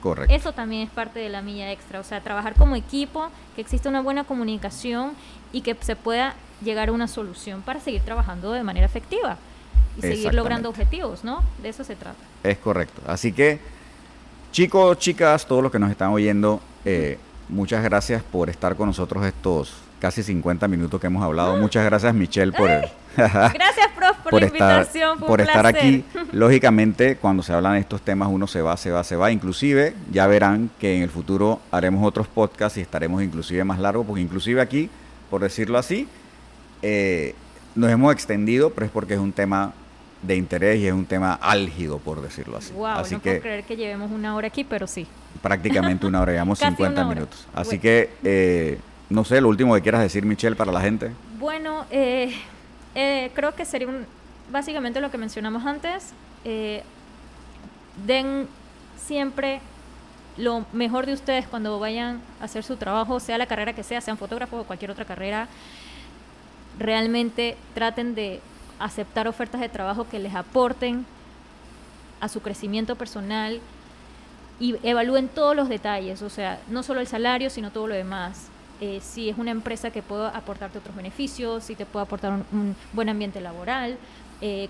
[0.00, 0.32] Correcto.
[0.32, 3.88] Eso también es parte de la milla extra, o sea, trabajar como equipo, que exista
[3.88, 5.14] una buena comunicación
[5.52, 9.36] y que se pueda llegar a una solución para seguir trabajando de manera efectiva
[9.96, 11.42] y seguir logrando objetivos, ¿no?
[11.62, 12.18] De eso se trata.
[12.42, 13.00] Es correcto.
[13.06, 13.60] Así que,
[14.52, 17.18] chicos, chicas, todos los que nos están oyendo, eh,
[17.48, 21.56] muchas gracias por estar con nosotros estos casi 50 minutos que hemos hablado.
[21.56, 25.18] Muchas gracias, Michelle, por, el- Gracias, prof, por, por la estar, invitación.
[25.18, 26.04] Por estar aquí.
[26.32, 29.32] Lógicamente, cuando se hablan de estos temas, uno se va, se va, se va.
[29.32, 34.06] Inclusive, ya verán que en el futuro haremos otros podcasts y estaremos inclusive más largos,
[34.06, 34.88] porque inclusive aquí,
[35.30, 36.08] por decirlo así,
[36.82, 37.34] eh,
[37.74, 39.72] nos hemos extendido, pero es porque es un tema
[40.22, 42.72] de interés y es un tema álgido, por decirlo así.
[42.72, 45.06] Wow, así no que puedo creer que llevemos una hora aquí, pero sí.
[45.42, 47.14] prácticamente una hora, llevamos Casi 50 una hora.
[47.14, 47.46] minutos.
[47.54, 47.82] Así Bueno.
[47.82, 48.78] que, eh,
[49.10, 51.12] no sé, lo último que quieras decir, Michelle, para la gente.
[51.38, 52.34] Bueno, eh,
[52.96, 54.06] eh, creo que sería un,
[54.50, 56.12] básicamente lo que mencionamos antes.
[58.06, 58.46] den
[58.96, 59.60] siempre
[60.38, 64.00] lo mejor de ustedes cuando vayan a hacer su trabajo, sea la carrera que sea,
[64.00, 65.48] sean fotógrafos o cualquier otra carrera.
[66.78, 68.40] Realmente traten de
[68.78, 71.04] aceptar ofertas de trabajo que les aporten
[72.20, 73.60] a su crecimiento personal.
[74.60, 78.48] y evalúen todos los detalles, o sea, no solo el salario, sino todo lo demás.
[78.80, 82.74] Eh, si es una empresa que puede aportarte otros beneficios, si te puede aportar un,
[82.92, 83.96] buen ambiente laboral,
[84.40, 84.68] eh,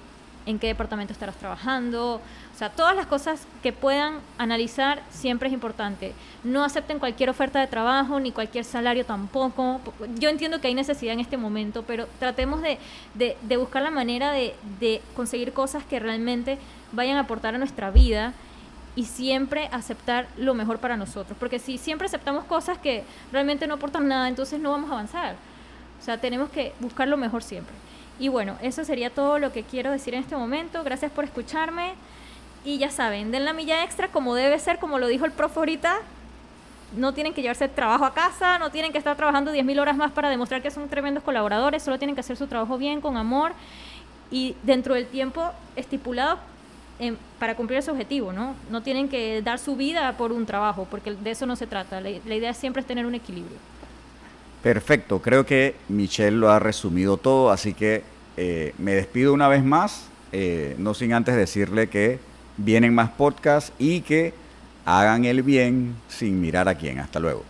[0.49, 2.15] en qué departamento estarás trabajando.
[2.15, 6.15] O sea, todas las cosas que puedan analizar siempre es importante.
[6.43, 9.81] No acepten cualquier oferta de trabajo ni cualquier salario tampoco.
[10.19, 12.79] Yo entiendo que hay necesidad en este momento, pero tratemos de,
[13.15, 16.59] de, buscar la manera de, de conseguir cosas que realmente
[16.93, 18.33] vayan a aportar a nuestra vida
[18.97, 21.37] y siempre aceptar lo mejor para nosotros.
[21.39, 25.37] Porque si siempre aceptamos cosas que realmente no aportan nada, entonces no vamos a avanzar.
[26.01, 27.75] O sea, tenemos que buscar lo mejor siempre.
[28.19, 30.83] Y bueno, eso sería todo lo que quiero decir en este momento.
[30.85, 31.95] Gracias por escucharme.
[32.65, 35.59] Y ya saben, den la milla extra como debe ser, como lo dijo el profe
[35.59, 35.99] ahorita.
[36.97, 40.11] No tienen que llevarse trabajo a casa, no tienen que estar trabajando 10.000 horas más
[40.11, 43.53] para demostrar que son tremendos colaboradores, solo tienen que hacer su trabajo bien, con amor
[44.31, 46.39] y dentro del tiempo estipulado
[47.39, 48.55] para cumplir ese objetivo, ¿no?
[48.71, 52.01] No tienen que dar su vida por un trabajo, porque de eso no se trata.
[52.01, 53.57] La, idea siempre es tener un equilibrio.
[54.63, 58.03] Perfecto, creo que Michelle lo ha resumido todo, así que
[58.37, 62.19] eh, me despido una vez más, eh, no sin antes decirle que
[62.57, 64.35] vienen más podcasts y que
[64.85, 66.99] hagan el bien sin mirar a quién.
[66.99, 67.45] Hasta luego.